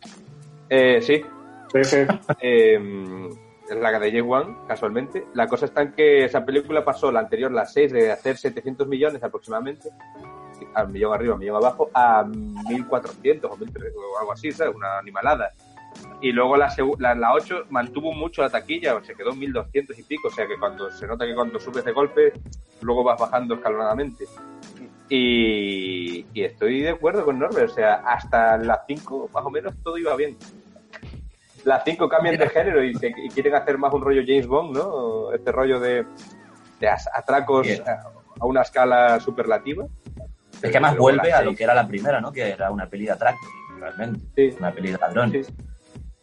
[0.70, 1.22] Eh, sí,
[1.74, 1.98] Sí, sí.
[2.40, 2.80] eh,
[3.76, 5.26] la de James Wan, casualmente.
[5.34, 8.88] La cosa está en que esa película pasó, la anterior, la 6, de hacer 700
[8.88, 9.90] millones aproximadamente,
[10.74, 14.76] al millón arriba, al millón abajo, a 1400 o 1300 o algo así, ¿sabes?
[14.76, 15.54] Una animalada.
[16.22, 20.04] Y luego la, la, la 8 mantuvo mucho la taquilla, se quedó en 1200 y
[20.04, 22.34] pico, o sea que cuando se nota que cuando subes de golpe,
[22.82, 24.26] luego vas bajando escalonadamente.
[25.08, 29.74] Y, y estoy de acuerdo con Norbert, o sea, hasta las 5 más o menos
[29.82, 30.38] todo iba bien.
[31.66, 34.76] Las 5 cambian de género y, se- y quieren hacer más un rollo James Bond,
[34.78, 35.32] ¿no?
[35.34, 36.06] Este rollo de,
[36.80, 39.86] de atracos a, a una escala superlativa.
[40.54, 42.32] es que además vuelve a lo que era la primera, ¿no?
[42.32, 43.40] Que era una peli de atraco,
[43.80, 45.48] realmente, Sí, una peli de ladrones.
[45.48, 45.54] sí.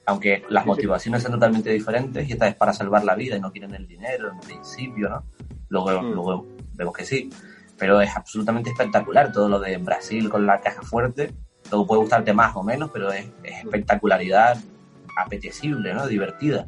[0.08, 3.40] Aunque las Sí, motivaciones son totalmente diferentes y esta es para salvar la vida y
[3.40, 5.24] no quieren el dinero en principio, ¿no?
[5.68, 6.12] Luego, Mm.
[6.12, 7.28] luego vemos que sí.
[7.76, 11.32] Pero es absolutamente espectacular todo lo de Brasil con la caja fuerte.
[11.70, 14.56] Luego puede gustarte más o menos, pero es, es espectacularidad
[15.16, 16.06] apetecible, ¿no?
[16.06, 16.66] Divertida.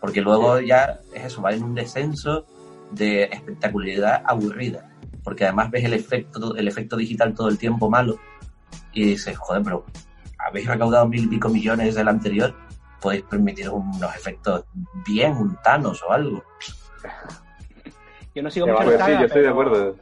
[0.00, 2.46] Porque luego ya es eso, va en un descenso
[2.92, 4.88] de espectacularidad aburrida.
[5.24, 8.18] Porque además ves el efecto, el efecto digital todo el tiempo malo
[8.92, 9.84] y dices, joder, pero
[10.38, 12.54] habéis recaudado mil y pico millones del anterior,
[13.00, 14.64] podéis permitir unos efectos
[15.06, 16.44] bien, un Thanos o algo.
[18.34, 19.96] Yo no sigo mucho la sí, yo estoy de acuerdo.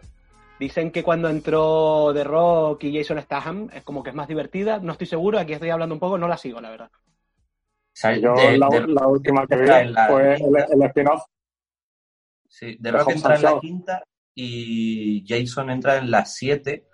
[0.61, 4.81] Dicen que cuando entró The Rock y Jason Statham es como que es más divertida.
[4.81, 6.91] No estoy seguro, aquí estoy hablando un poco, no la sigo, la verdad.
[8.20, 9.68] Yo de- la, de- la última que vi
[10.09, 11.22] fue el, el spin-off.
[12.49, 14.03] sí, de Rock entra en la quinta
[14.34, 16.84] y Jason entra en la siete,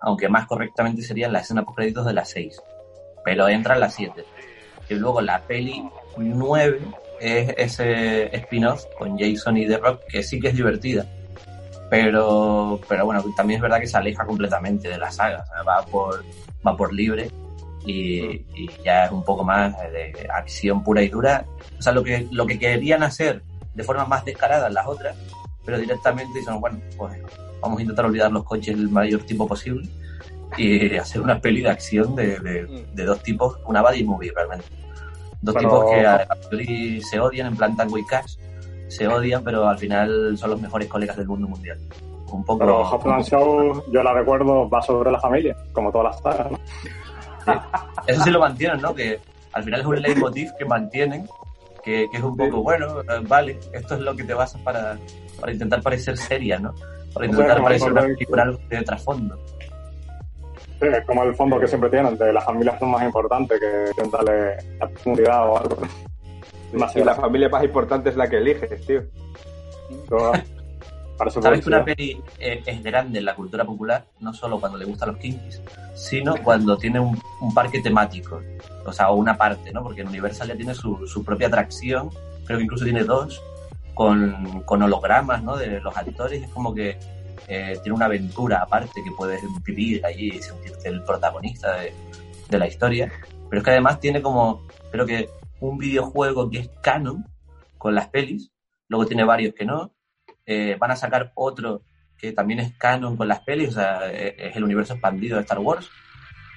[0.00, 2.60] aunque más correctamente sería en la escena post créditos de la seis.
[3.24, 4.24] Pero entra en la siete.
[4.88, 6.80] Y luego la peli 9
[7.20, 11.06] es ese spin-off con Jason y The Rock, que sí que es divertida.
[11.88, 15.42] Pero, pero bueno, también es verdad que se aleja completamente de la saga.
[15.42, 16.24] o sea, va por,
[16.66, 17.30] va por libre
[17.84, 21.44] y, y ya es un poco más de acción pura y dura.
[21.78, 23.42] O sea, lo que, lo que querían hacer
[23.74, 25.16] de forma más descarada las otras,
[25.64, 27.20] pero directamente dicen, bueno, pues
[27.60, 29.88] vamos a intentar olvidar los coches el mayor tiempo posible
[30.56, 34.66] y hacer una peli de acción de, de, de dos tipos, una buddy movie realmente.
[35.42, 38.36] Dos tipos que a, priori se odian en plan Tango y Cash,
[38.88, 41.78] se odian, pero al final son los mejores colegas del mundo mundial.
[42.30, 42.58] Un poco.
[42.58, 46.52] Pero Hopland Show, yo la recuerdo, va sobre la familia, como todas las sagas.
[46.52, 46.58] ¿no?
[48.06, 48.94] Eso sí lo mantienen, ¿no?
[48.94, 49.20] Que
[49.52, 51.28] al final es un leitmotiv que mantienen,
[51.82, 54.98] que, que es un poco, bueno, eh, vale, esto es lo que te basas para,
[55.38, 56.74] para intentar parecer seria, ¿no?
[57.12, 59.38] Para intentar parecer una película algo de trasfondo.
[60.80, 64.08] Sí, es como el fondo que siempre tienen, de las familias son más importantes que
[64.10, 65.76] darle la profundidad o algo.
[66.72, 69.02] Más la familia más importante es la que eliges, tío.
[71.20, 74.06] Parece ¿Sabes que una peli eh, es grande en la cultura popular?
[74.20, 75.60] No solo cuando le gustan los kinkis,
[75.94, 78.40] sino cuando tiene un, un parque temático.
[78.86, 79.82] O sea, una parte, ¿no?
[79.82, 82.08] Porque en Universal ya tiene su, su propia atracción,
[82.46, 83.42] creo que incluso tiene dos,
[83.92, 85.58] con, con hologramas, ¿no?
[85.58, 86.42] De los actores.
[86.42, 86.98] Es como que
[87.48, 91.92] eh, tiene una aventura aparte que puedes vivir allí y sentirte el protagonista de,
[92.48, 93.12] de la historia.
[93.50, 95.28] Pero es que además tiene como, creo que
[95.60, 97.26] un videojuego que es canon
[97.76, 98.50] con las pelis,
[98.88, 99.92] luego tiene varios que no.
[100.52, 101.82] Eh, van a sacar otro
[102.18, 105.42] que también es canon con las pelis, o sea, eh, es el universo expandido de
[105.42, 105.88] Star Wars.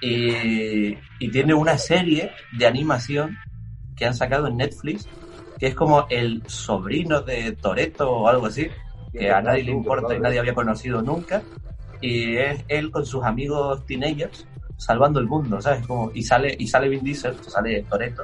[0.02, 3.38] Y, y tiene una serie de animación
[3.96, 5.08] que han sacado en Netflix,
[5.60, 8.68] que es como el sobrino de Toreto o algo así,
[9.12, 11.44] que a nadie le importa y nadie había conocido nunca.
[12.02, 15.86] Y es él con sus amigos teenagers salvando el mundo, ¿sabes?
[15.86, 18.24] Como, y sale y sale Vin Diesel, sale Toreto,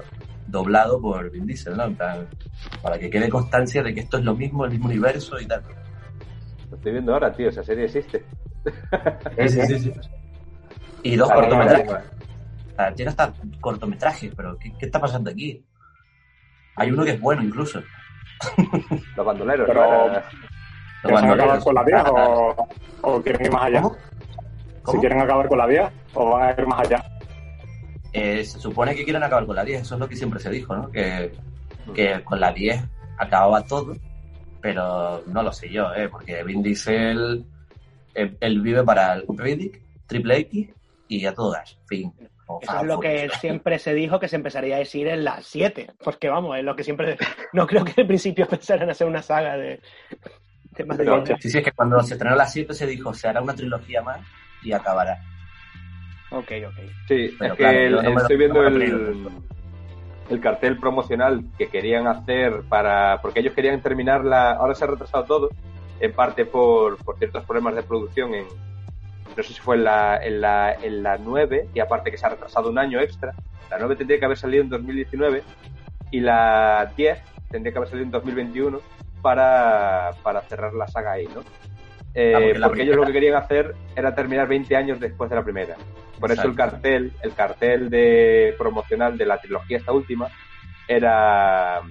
[0.51, 1.89] doblado por Vin Diesel, ¿no?
[1.93, 2.27] Plan,
[2.81, 5.63] para que quede constancia de que esto es lo mismo, el mismo universo y tal.
[6.69, 7.49] Lo estoy viendo ahora, tío.
[7.49, 8.25] Esa serie existe.
[9.37, 9.93] Sí, sí, sí, sí.
[11.03, 11.87] Y dos cortometrajes.
[11.87, 12.05] vale,
[12.71, 15.65] O sea, tiene hasta cortometrajes, pero ¿qué, qué está pasando aquí?
[16.75, 17.81] Hay uno que es bueno incluso.
[19.15, 19.67] Los bandoleros.
[19.67, 20.05] Pero- ¿no?
[20.11, 20.23] Era-
[21.03, 22.67] Los ¿Quieren acabar con la 10 o,
[23.03, 23.81] o quieren ir más allá?
[23.81, 23.95] ¿Cómo?
[24.91, 25.83] Si quieren acabar con la 10
[26.13, 27.03] o van a ir más allá.
[28.13, 30.49] Eh, se supone que quieren acabar con la 10, eso es lo que siempre se
[30.49, 30.91] dijo, ¿no?
[30.91, 31.31] Que,
[31.93, 32.83] que con la 10
[33.17, 33.95] acababa todo,
[34.61, 36.09] pero no lo sé yo, ¿eh?
[36.09, 37.45] Porque Vin Diesel,
[38.13, 40.69] él, él vive para el Riddick, Triple X
[41.07, 42.13] y a todo gas, fin.
[42.47, 45.45] O Eso es lo que siempre se dijo que se empezaría a decir en las
[45.45, 45.91] 7.
[46.03, 47.15] Porque vamos, es lo que siempre.
[47.53, 49.79] No creo que al principio pensaran hacer una saga de
[50.75, 51.25] temas de Pero-.
[51.39, 54.01] Sí, sí, es que cuando se estrenó la 7 se dijo, se hará una trilogía
[54.01, 54.21] más
[54.63, 55.19] y acabará.
[56.31, 56.75] Ok, ok.
[57.07, 58.85] Sí, Pero es que claro, el- yo no me lo- estoy viendo no me lo
[58.85, 59.41] el,
[60.29, 63.19] el cartel promocional que querían hacer para.
[63.21, 64.51] Porque ellos querían terminar la.
[64.51, 65.53] Ahora se ha retrasado todo,
[65.99, 68.47] en parte por, por ciertos problemas de producción en.
[69.35, 72.25] No sé si fue en la, en, la, en la 9, y aparte que se
[72.25, 73.33] ha retrasado un año extra.
[73.69, 75.43] La 9 tendría que haber salido en 2019
[76.11, 77.19] y la 10
[77.51, 78.81] tendría que haber salido en 2021
[79.21, 81.45] para, para cerrar la saga ahí, ¿no?
[82.13, 85.29] Eh, Ah, porque porque la ellos lo que querían hacer era terminar 20 años después
[85.29, 85.75] de la primera.
[86.19, 90.27] Por eso el cartel, el cartel de promocional de la trilogía esta última
[90.87, 91.81] era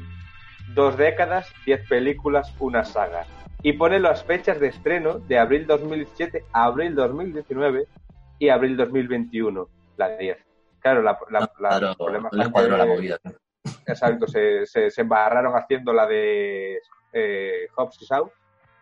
[0.75, 3.25] dos décadas, 10 películas, una saga.
[3.63, 7.87] Y pone las fechas de estreno de abril 2017, abril 2019
[8.39, 10.37] y abril 2021, la 10.
[10.81, 13.19] Claro, la, la, No, la- cuadró- el problema no les fue cuadró que- la movida.
[13.87, 16.79] Exacto, se, se, se embarraron haciendo la de
[17.13, 18.31] eh, Hobbs y Shaw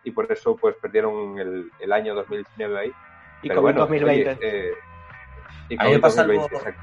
[0.07, 2.91] y por eso pues perdieron el, el año 2019 ahí.
[3.43, 4.29] Y como bueno, en 2020.
[4.31, 4.71] oye, eh,
[5.69, 6.81] y me COVID pasa 2020, algo- exacto.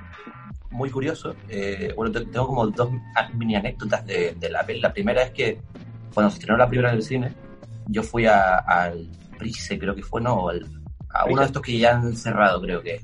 [0.70, 1.35] muy curioso.
[1.49, 4.81] Eh, bueno, te- tengo como dos a- mini anécdotas de, de la peli.
[4.81, 5.61] La primera es que
[6.12, 7.33] cuando se estrenó la primera en el cine,
[7.89, 9.09] yo fui a- al
[9.39, 10.64] Price, creo que fue, no, o al-
[11.11, 13.01] a uno de estos que ya han cerrado, creo que,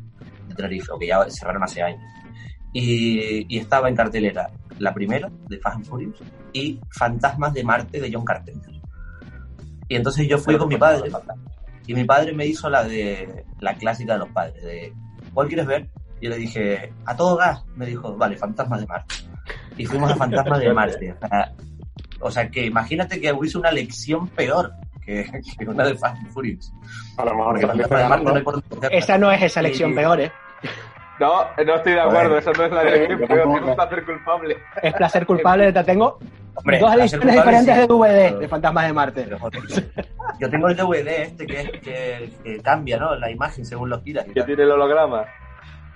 [0.48, 2.00] de Tenerife, o que ya cerraron hace años.
[2.72, 4.48] Y, y estaba en cartelera
[4.78, 8.72] la primera, de Fast and Furious, y Fantasmas de Marte, de John Carpenter.
[9.90, 11.10] Y entonces yo fui con mi padre,
[11.86, 14.92] y mi padre me hizo la de la clásica de los padres, de
[15.34, 15.88] ¿cuál quieres ver?
[16.20, 17.64] Y yo le dije, a todo gas.
[17.74, 19.14] Me dijo, vale, Fantasmas de Marte.
[19.76, 21.12] Y fuimos a Fantasmas de Marte.
[21.20, 21.52] O sea,
[22.20, 24.70] o sea, que imagínate que hubiese una lección peor
[25.04, 25.24] que,
[25.58, 26.72] que una de Fast and Furious.
[27.18, 28.88] A lo mejor Porque también Fantasmas de Marte no.
[28.90, 29.96] Esa no es esa elección Sí.
[29.96, 30.32] peor, ¿eh?
[31.18, 33.66] No, no estoy de acuerdo, eso no es la pero tengo tampoco.
[33.70, 34.56] un placer culpable.
[34.82, 35.72] Es placer culpable.
[35.72, 36.18] te Tengo
[36.54, 39.28] Hombre, dos ediciones diferentes sí, de DVD de Fantasmas de Marte.
[40.38, 43.14] Yo tengo el DVD este que, que, que cambia, ¿no?
[43.16, 45.24] La imagen según los tiras y Que tiene el holograma.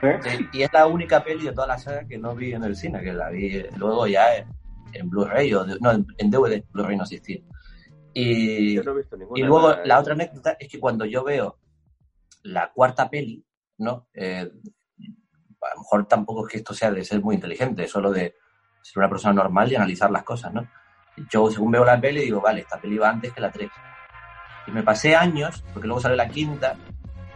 [0.02, 0.18] ¿eh?
[0.52, 3.02] Y es la única peli de toda la saga que no vi en el cine,
[3.02, 4.46] que la vi luego ya en,
[4.92, 7.40] en Blu-ray o de- no, en, en DVD, Blu-ray no existía.
[8.12, 9.40] Y, Yo no he visto ninguna.
[9.40, 11.58] y luego la otra anécdota es que cuando yo veo
[12.44, 13.44] la cuarta peli,
[13.78, 14.06] ¿no?
[14.14, 14.48] Eh,
[15.62, 18.34] a lo mejor tampoco es que esto sea de ser muy inteligente, es solo de
[18.84, 20.66] ser una persona normal y analizar las cosas, ¿no?
[21.30, 23.70] Yo según veo la peli digo, vale, esta peli va antes que la 3.
[24.66, 26.76] Y me pasé años, porque luego sale la quinta,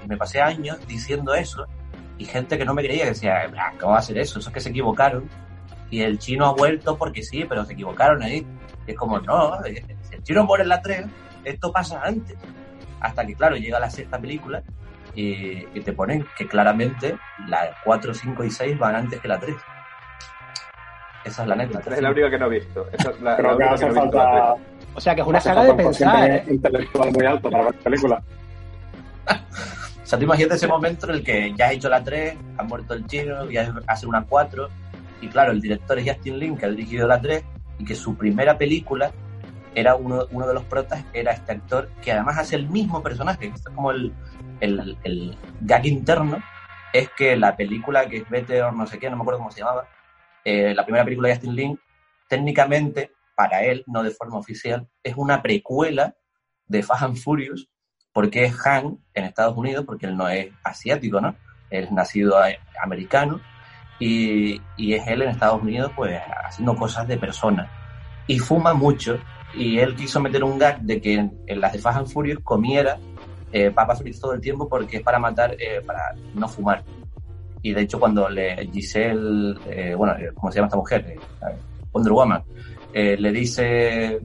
[0.05, 1.67] y me pasé años diciendo eso,
[2.19, 4.39] y gente que no me creía, que decía, "Ah, ¿cómo va a ser eso?
[4.39, 5.29] Eso es que se equivocaron.
[5.91, 8.47] Y el chino ha vuelto porque sí, pero se equivocaron ahí.
[8.87, 11.07] Y es como, no, eh, si el chino muere en la 3,
[11.45, 12.37] esto pasa antes.
[13.01, 14.63] Hasta que, claro, llega la sexta película
[15.15, 19.39] y, y te ponen que claramente la 4, 5 y 6 van antes que la
[19.39, 19.57] 3.
[21.29, 22.87] Esa es la La tres es la única que no he visto.
[22.93, 24.63] Esa es la, la Creo que única hace no he visto, la falta.
[24.95, 26.45] O sea, que es una hace saga de pensar, ¿eh?
[26.49, 28.23] intelectual muy alto para ver películas.
[30.09, 32.63] O sea, tú imagínate ese momento en el que ya has hecho la 3, ha
[32.63, 34.67] muerto el chino, ya hace una 4,
[35.21, 37.45] y claro, el director es Justin Lin, que ha dirigido la 3,
[37.79, 39.13] y que su primera película
[39.75, 43.49] era uno, uno de los protas, era este actor que además hace el mismo personaje,
[43.55, 44.15] esto es como el,
[44.61, 46.43] el, el gag interno,
[46.95, 49.61] es que la película que es Better, no sé qué, no me acuerdo cómo se
[49.61, 49.87] llamaba,
[50.45, 51.81] eh, la primera película de Justin Lin,
[52.29, 56.15] técnicamente, para él, no de forma oficial, es una precuela
[56.67, 57.69] de Fast and Furious,
[58.13, 61.37] porque es Han en Estados Unidos, porque él no es asiático, ¿no?
[61.71, 62.37] Él es nacido
[62.83, 63.41] americano
[63.99, 67.71] y, es él en Estados Unidos, pues, haciendo cosas de persona.
[68.27, 69.19] Y fuma mucho,
[69.55, 72.41] y él quiso meter un gag de que en, en las de Fast and Furious
[72.43, 72.99] comiera
[73.51, 76.85] eh, papas fritas todo el tiempo porque es para matar, eh, para no fumar.
[77.63, 81.07] Y de hecho cuando le Giselle, eh, bueno, eh, ¿cómo se llama esta mujer?
[81.09, 81.19] Eh,
[81.93, 82.43] Wonder Woman,
[82.93, 84.21] le dice,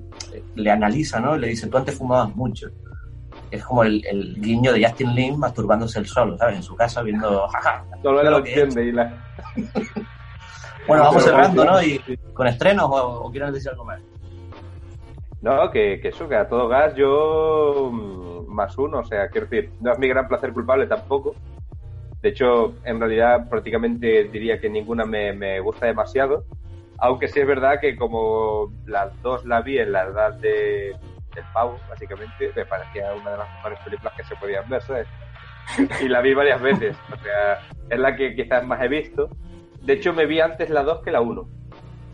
[0.56, 1.38] le analiza, ¿no?
[1.38, 2.70] Le dice, tú antes fumabas mucho.
[3.50, 6.58] Es como el, el guiño de Justin Lin masturbándose el solo, ¿sabes?
[6.58, 7.86] En su casa viendo, jaja.
[8.02, 9.14] Solo lo entiende y la...
[10.86, 11.64] Bueno, vamos cerrando.
[11.64, 11.82] ¿no?
[11.82, 12.00] Y
[12.34, 14.02] con estrenos o, o quieren decir algo más.
[15.42, 19.48] No, que, que eso, que a todo gas yo mm, más uno, o sea, quiero
[19.48, 21.36] decir, no es mi gran placer culpable tampoco.
[22.24, 26.46] De hecho, en realidad prácticamente diría que ninguna me, me gusta demasiado,
[26.98, 30.96] aunque sí es verdad que como las dos la vi en la edad de,
[31.36, 35.08] del pavo, básicamente, me parecía una de las mejores películas que se podían ver, ¿sabes?
[36.02, 37.60] y la vi varias veces, o sea,
[37.90, 39.30] es la que quizás más he visto.
[39.82, 41.46] De hecho, me vi antes la 2 que la 1.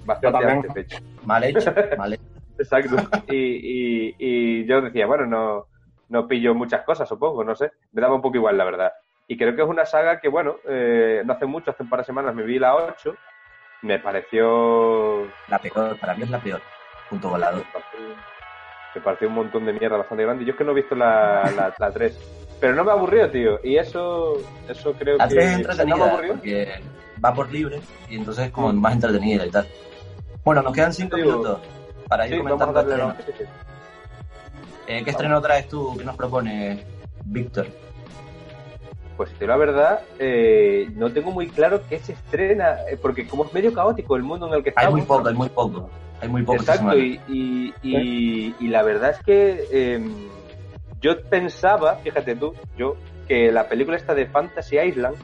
[0.06, 0.58] Bastante también.
[0.58, 0.98] antes, de hecho.
[1.24, 2.24] Mal hecho, mal hecho.
[2.58, 2.96] Exacto.
[3.28, 5.68] Y, y, y yo decía, bueno, no,
[6.08, 7.72] no pillo muchas cosas, supongo, no sé.
[7.92, 8.92] Me daba un poco igual, la verdad.
[9.32, 12.00] Y creo que es una saga que, bueno, eh, no hace mucho, hace un par
[12.00, 13.16] de semanas me vi la 8.
[13.84, 15.28] Me pareció.
[15.48, 16.60] La peor, para mí es la peor,
[17.10, 17.64] junto con la 2.
[18.96, 20.44] Me pareció un montón de mierda bastante grande.
[20.46, 22.18] Yo es que no he visto la, la, la 3.
[22.60, 23.60] Pero no me aburrió, tío.
[23.64, 24.34] Y eso,
[24.68, 25.36] eso creo La que.
[25.36, 26.34] 3 es no me entretenida aburrió.
[26.34, 26.82] porque
[27.24, 29.68] va por libre y entonces es como más entretenida y tal.
[30.44, 31.20] Bueno, nos quedan 5 Mm.
[31.20, 31.60] Digo, minutos
[32.08, 33.14] para ir Sí, comentando estrenos.
[33.26, 33.44] sí, sí.
[34.88, 35.96] Eh, ¿Qué estreno traes tú?
[35.98, 36.84] ¿Qué nos propone
[37.26, 37.68] Víctor?
[39.20, 43.28] Pues te digo la verdad, eh, no tengo muy claro qué se estrena, eh, porque
[43.28, 45.00] como es medio caótico el mundo en el que Hay estamos.
[45.02, 45.90] muy poco, hay muy poco.
[46.22, 50.02] Hay muy poco Exacto, y, y, y, y la verdad es que eh,
[51.02, 52.96] yo pensaba, fíjate tú, yo,
[53.28, 55.18] que la película esta de Fantasy Island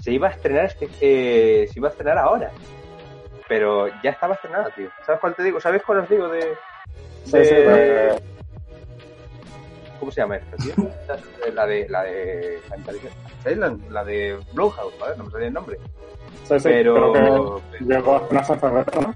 [0.00, 2.50] se iba a estrenar este, eh, se iba a estrenar ahora.
[3.46, 4.88] Pero ya estaba estrenada, tío.
[5.04, 5.60] ¿Sabes cuál te digo?
[5.60, 6.40] ¿Sabes cuál os digo de,
[7.24, 8.14] Sí, de- sí, eh,
[10.02, 10.74] ¿Cómo se llama esta, tío?
[11.54, 12.60] La de la de
[13.48, 15.14] Island, la de Blumhouse, ¿vale?
[15.16, 15.78] No me salía el nombre.
[16.42, 19.14] sí, sí, pero creo que llegó a estrenarse en febrero, ¿no?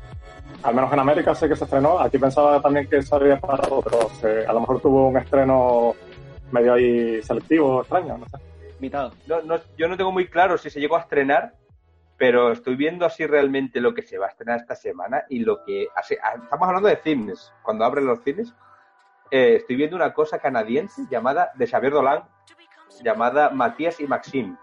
[0.63, 1.99] Al menos en América sé que se estrenó.
[1.99, 5.93] Aquí pensaba también que se había parado, pero se- a lo mejor tuvo un estreno
[6.53, 8.37] medio ahí selectivo, extraño, no sé.
[8.79, 9.13] Invitado.
[9.27, 11.53] no, no, yo no tengo muy claro si se llegó a estrenar,
[12.17, 15.65] pero estoy viendo así realmente lo que se va a estrenar esta semana y lo
[15.65, 15.89] que...
[15.97, 18.55] hace- ah, estamos hablando de cines, cuando abren los cines.
[19.31, 22.23] Eh, estoy viendo una cosa canadiense llamada, de Xavier Dolan,
[23.03, 24.57] llamada Matías y Maxim.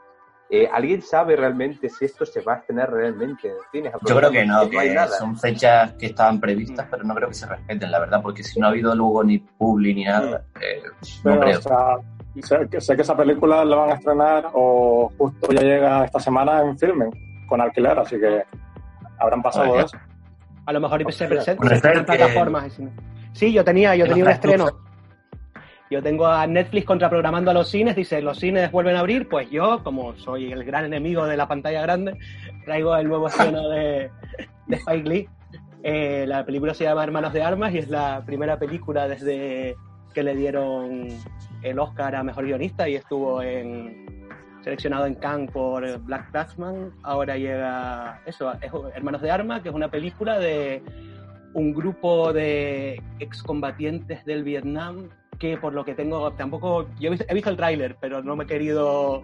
[0.50, 3.94] Eh, ¿Alguien sabe realmente si esto se va a estrenar realmente en cines?
[4.06, 5.08] Yo creo que no, hay que nada.
[5.18, 8.60] son fechas que estaban previstas, pero no creo que se respeten, la verdad, porque si
[8.60, 10.84] no ha habido luego ni publi ni nada, eh,
[11.24, 11.60] no Pero, creo.
[11.60, 11.96] o sea,
[12.44, 16.20] sé, que, sé que esa película la van a estrenar o justo ya llega esta
[16.20, 17.10] semana en filmen
[17.48, 18.44] con alquiler, así que
[19.20, 19.86] habrán pasado Vale.
[19.86, 19.98] eso.
[20.66, 21.30] A lo mejor se Hostia.
[21.30, 22.92] presenta en las que-
[23.34, 24.68] Sí, yo tenía, yo tenía un estreno.
[25.90, 29.50] Yo tengo a Netflix contraprogramando a los cines, dice, los cines vuelven a abrir, pues
[29.52, 32.18] yo, como soy el gran enemigo de la pantalla grande,
[32.66, 34.10] traigo el nuevo estreno de,
[34.68, 35.30] de Spike Lee.
[35.84, 39.76] Eh, la película se llama Hermanos de Armas y es la primera película desde
[40.14, 41.10] que le dieron
[41.62, 44.28] el Oscar a Mejor Guionista y estuvo en,
[44.62, 46.92] seleccionado en Cannes por Black Clansman.
[47.04, 50.82] Ahora llega eso, es Hermanos de Armas, que es una película de
[51.54, 57.50] un grupo de excombatientes del Vietnam que por lo que tengo tampoco yo he visto,
[57.50, 59.24] el tráiler pero no me he querido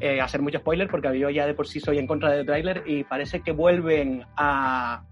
[0.00, 2.82] eh, hacer mucho spoiler porque yo ya de por sí soy en contra del tráiler
[2.86, 5.04] y parece que vuelven a,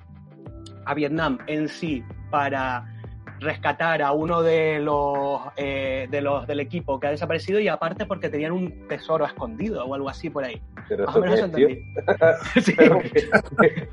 [0.85, 2.85] a Vietnam en sí para
[3.43, 8.07] rescatar a uno de los, eh, de los del equipo que ha desaparecido y aparte
[8.07, 10.61] porque tenían un tesoro escondido o algo así por ahí.
[10.89, 11.83] Pero Más o menos qué entendí.
[12.63, 12.75] Sí.
[12.77, 13.11] Pero, ¿Qué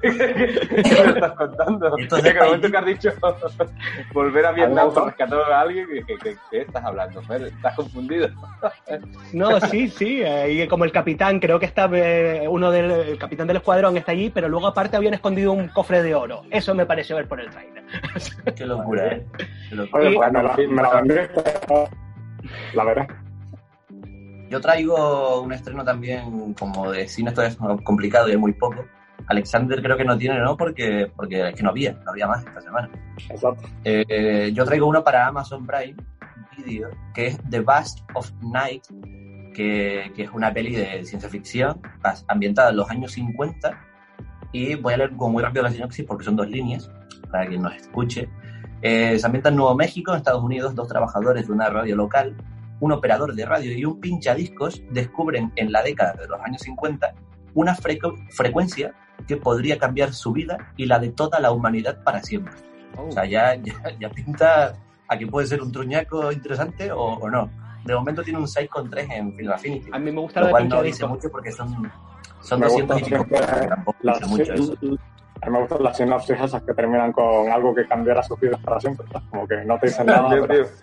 [0.01, 1.97] ¿Qué me estás contando?
[1.97, 3.09] Esto es que momento que has dicho
[4.13, 7.21] volver a Vietnam para rescatar a alguien, dije, ¿qué, qué estás hablando?
[7.23, 7.43] Fer?
[7.43, 8.29] ¿Estás confundido?
[9.33, 10.21] No, sí, sí.
[10.23, 13.97] eh, y como el capitán, creo que está eh, uno del el capitán del escuadrón
[13.97, 16.43] está allí, pero luego aparte habían escondido un cofre de oro.
[16.49, 17.83] Eso me pareció ver por el trailer.
[18.55, 19.25] Qué locura, ¿eh?
[19.93, 20.81] Oye, pues me la, me
[22.73, 23.07] la.
[24.49, 28.83] Yo traigo un estreno también como de cine, esto es complicado y es muy poco.
[29.27, 30.57] Alexander creo que no tiene, ¿no?
[30.57, 32.89] Porque, porque es que no había, no había más esta semana.
[33.29, 33.67] Exacto.
[33.83, 35.95] Eh, yo traigo uno para Amazon Prime
[36.57, 38.85] Video, que es The Bust of Night,
[39.53, 41.79] que, que es una peli de ciencia ficción
[42.27, 43.79] ambientada en los años 50.
[44.51, 46.89] Y voy a leer como muy rápido la sinopsis porque son dos líneas,
[47.31, 48.27] para quien nos escuche.
[48.81, 52.35] Eh, se ambienta en Nuevo México, en Estados Unidos, dos trabajadores de una radio local,
[52.79, 57.13] un operador de radio y un pinchadiscos descubren en la década de los años 50
[57.55, 58.93] una frecu- frecuencia
[59.27, 62.53] que podría cambiar su vida y la de toda la humanidad para siempre.
[62.97, 64.73] O sea, ya, ya, ya pinta
[65.07, 67.49] a que puede ser un truñaco interesante o, o no.
[67.83, 70.51] De momento tiene un 6,3 en Film Affinity, A mí me gusta lo lo de
[70.51, 71.91] cual no dice mucho porque son,
[72.41, 73.25] son Me 200 y pico
[73.67, 74.77] tampoco dice mucho eso.
[75.41, 78.59] A mí me gustan las sinopsis esas que terminan con algo que cambiará sus vidas
[78.61, 79.05] para siempre.
[79.11, 79.27] ¿sabes?
[79.29, 80.29] Como que no te dicen nada.
[80.29, 80.73] Tío, pero- tío.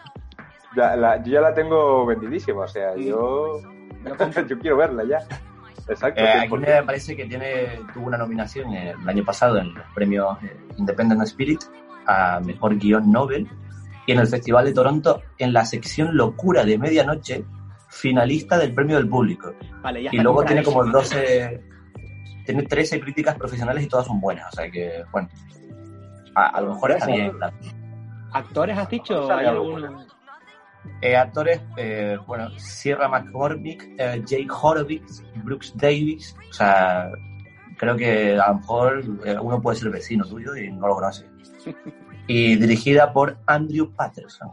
[0.77, 3.61] Ya, la- yo ya la tengo vendidísima, o sea, yo,
[4.49, 5.19] yo quiero verla ya.
[5.89, 6.21] Exacto.
[6.21, 9.85] Eh, aquí me parece que tiene, tuvo una nominación eh, el año pasado en los
[9.95, 11.61] premios eh, Independent Spirit
[12.07, 13.49] a Mejor Guión Nobel
[14.05, 17.45] y en el Festival de Toronto en la sección Locura de Medianoche,
[17.89, 19.53] finalista del premio del público.
[19.83, 21.21] Vale, ya Y luego tiene como compradísima.
[21.23, 21.63] 12,
[22.47, 25.29] tiene 13 críticas profesionales y todas son buenas, o sea que, bueno,
[26.35, 27.33] a, a lo mejor está bien.
[28.33, 29.31] ¿Actores has dicho?
[29.31, 29.47] ¿Hay?
[31.01, 37.11] Eh, actores, eh, bueno, Sierra McCormick, eh, Jake Horowitz, Brooks Davis, o sea,
[37.77, 41.27] creo que a lo mejor eh, uno puede ser vecino tuyo y no lo conoce.
[42.29, 44.51] Y dirigida por Andrew Patterson.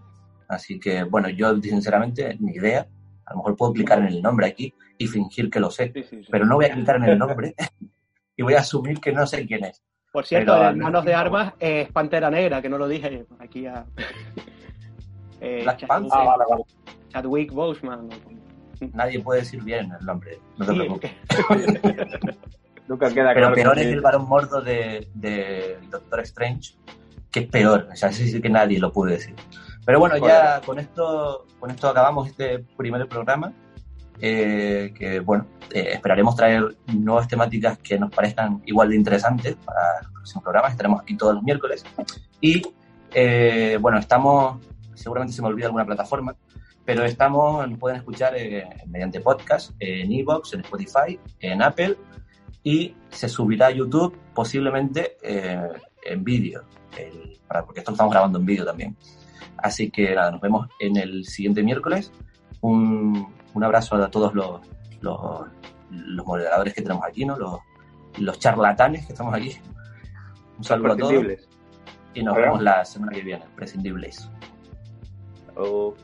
[0.47, 2.85] Así que, bueno, yo sinceramente, ni idea.
[3.25, 6.03] A lo mejor puedo clicar en el nombre aquí y fingir que lo sé, Sí,
[6.03, 6.27] sí, sí.
[6.31, 7.53] pero no voy a clicar en el nombre
[8.35, 9.81] y voy a asumir que no sé quién es.
[10.11, 13.65] Por cierto, pero- en Manos de Armas es Pantera Negra, que no lo dije aquí
[13.65, 13.85] a...
[15.45, 16.11] Eh, Black Chad- Panther.
[16.13, 16.63] Ah, vale, vale.
[17.09, 18.07] Chadwick Boseman.
[18.93, 21.11] Nadie puede decir bien el nombre, no te Sí, preocupes.
[22.87, 26.75] Nunca queda Pero claro peor que- es el varón mordo de, de Doctor Strange,
[27.31, 27.89] que es peor.
[27.91, 29.35] O sea, sí que nadie lo puede decir.
[29.85, 33.53] Pero bueno, ya con esto, con esto acabamos este primer programa.
[34.21, 40.01] eh, que bueno, eh, esperaremos traer nuevas temáticas que nos parezcan igual de interesantes para
[40.03, 40.71] los próximos programas.
[40.71, 41.83] Estaremos aquí todos los miércoles.
[42.39, 42.61] Y
[43.13, 46.35] eh, bueno, estamos, seguramente se me olvida alguna plataforma,
[46.85, 51.97] pero estamos, nos pueden escuchar eh, mediante podcast, en Evox, en Spotify, en Apple
[52.63, 55.67] y se subirá a YouTube posiblemente eh,
[56.05, 56.63] en vídeo,
[57.65, 58.95] porque esto lo estamos grabando en vídeo también.
[59.63, 62.11] Así que nada, nos vemos en el siguiente miércoles.
[62.61, 64.61] Un, un abrazo a todos los,
[65.01, 65.19] los,
[65.89, 67.37] los moderadores que tenemos aquí, ¿no?
[67.37, 67.59] los,
[68.19, 69.57] los charlatanes que estamos aquí.
[70.57, 71.13] Un saludo a todos
[72.13, 73.43] y nos vemos la semana que viene.
[73.55, 74.29] Prescindibles.
[75.55, 75.95] O-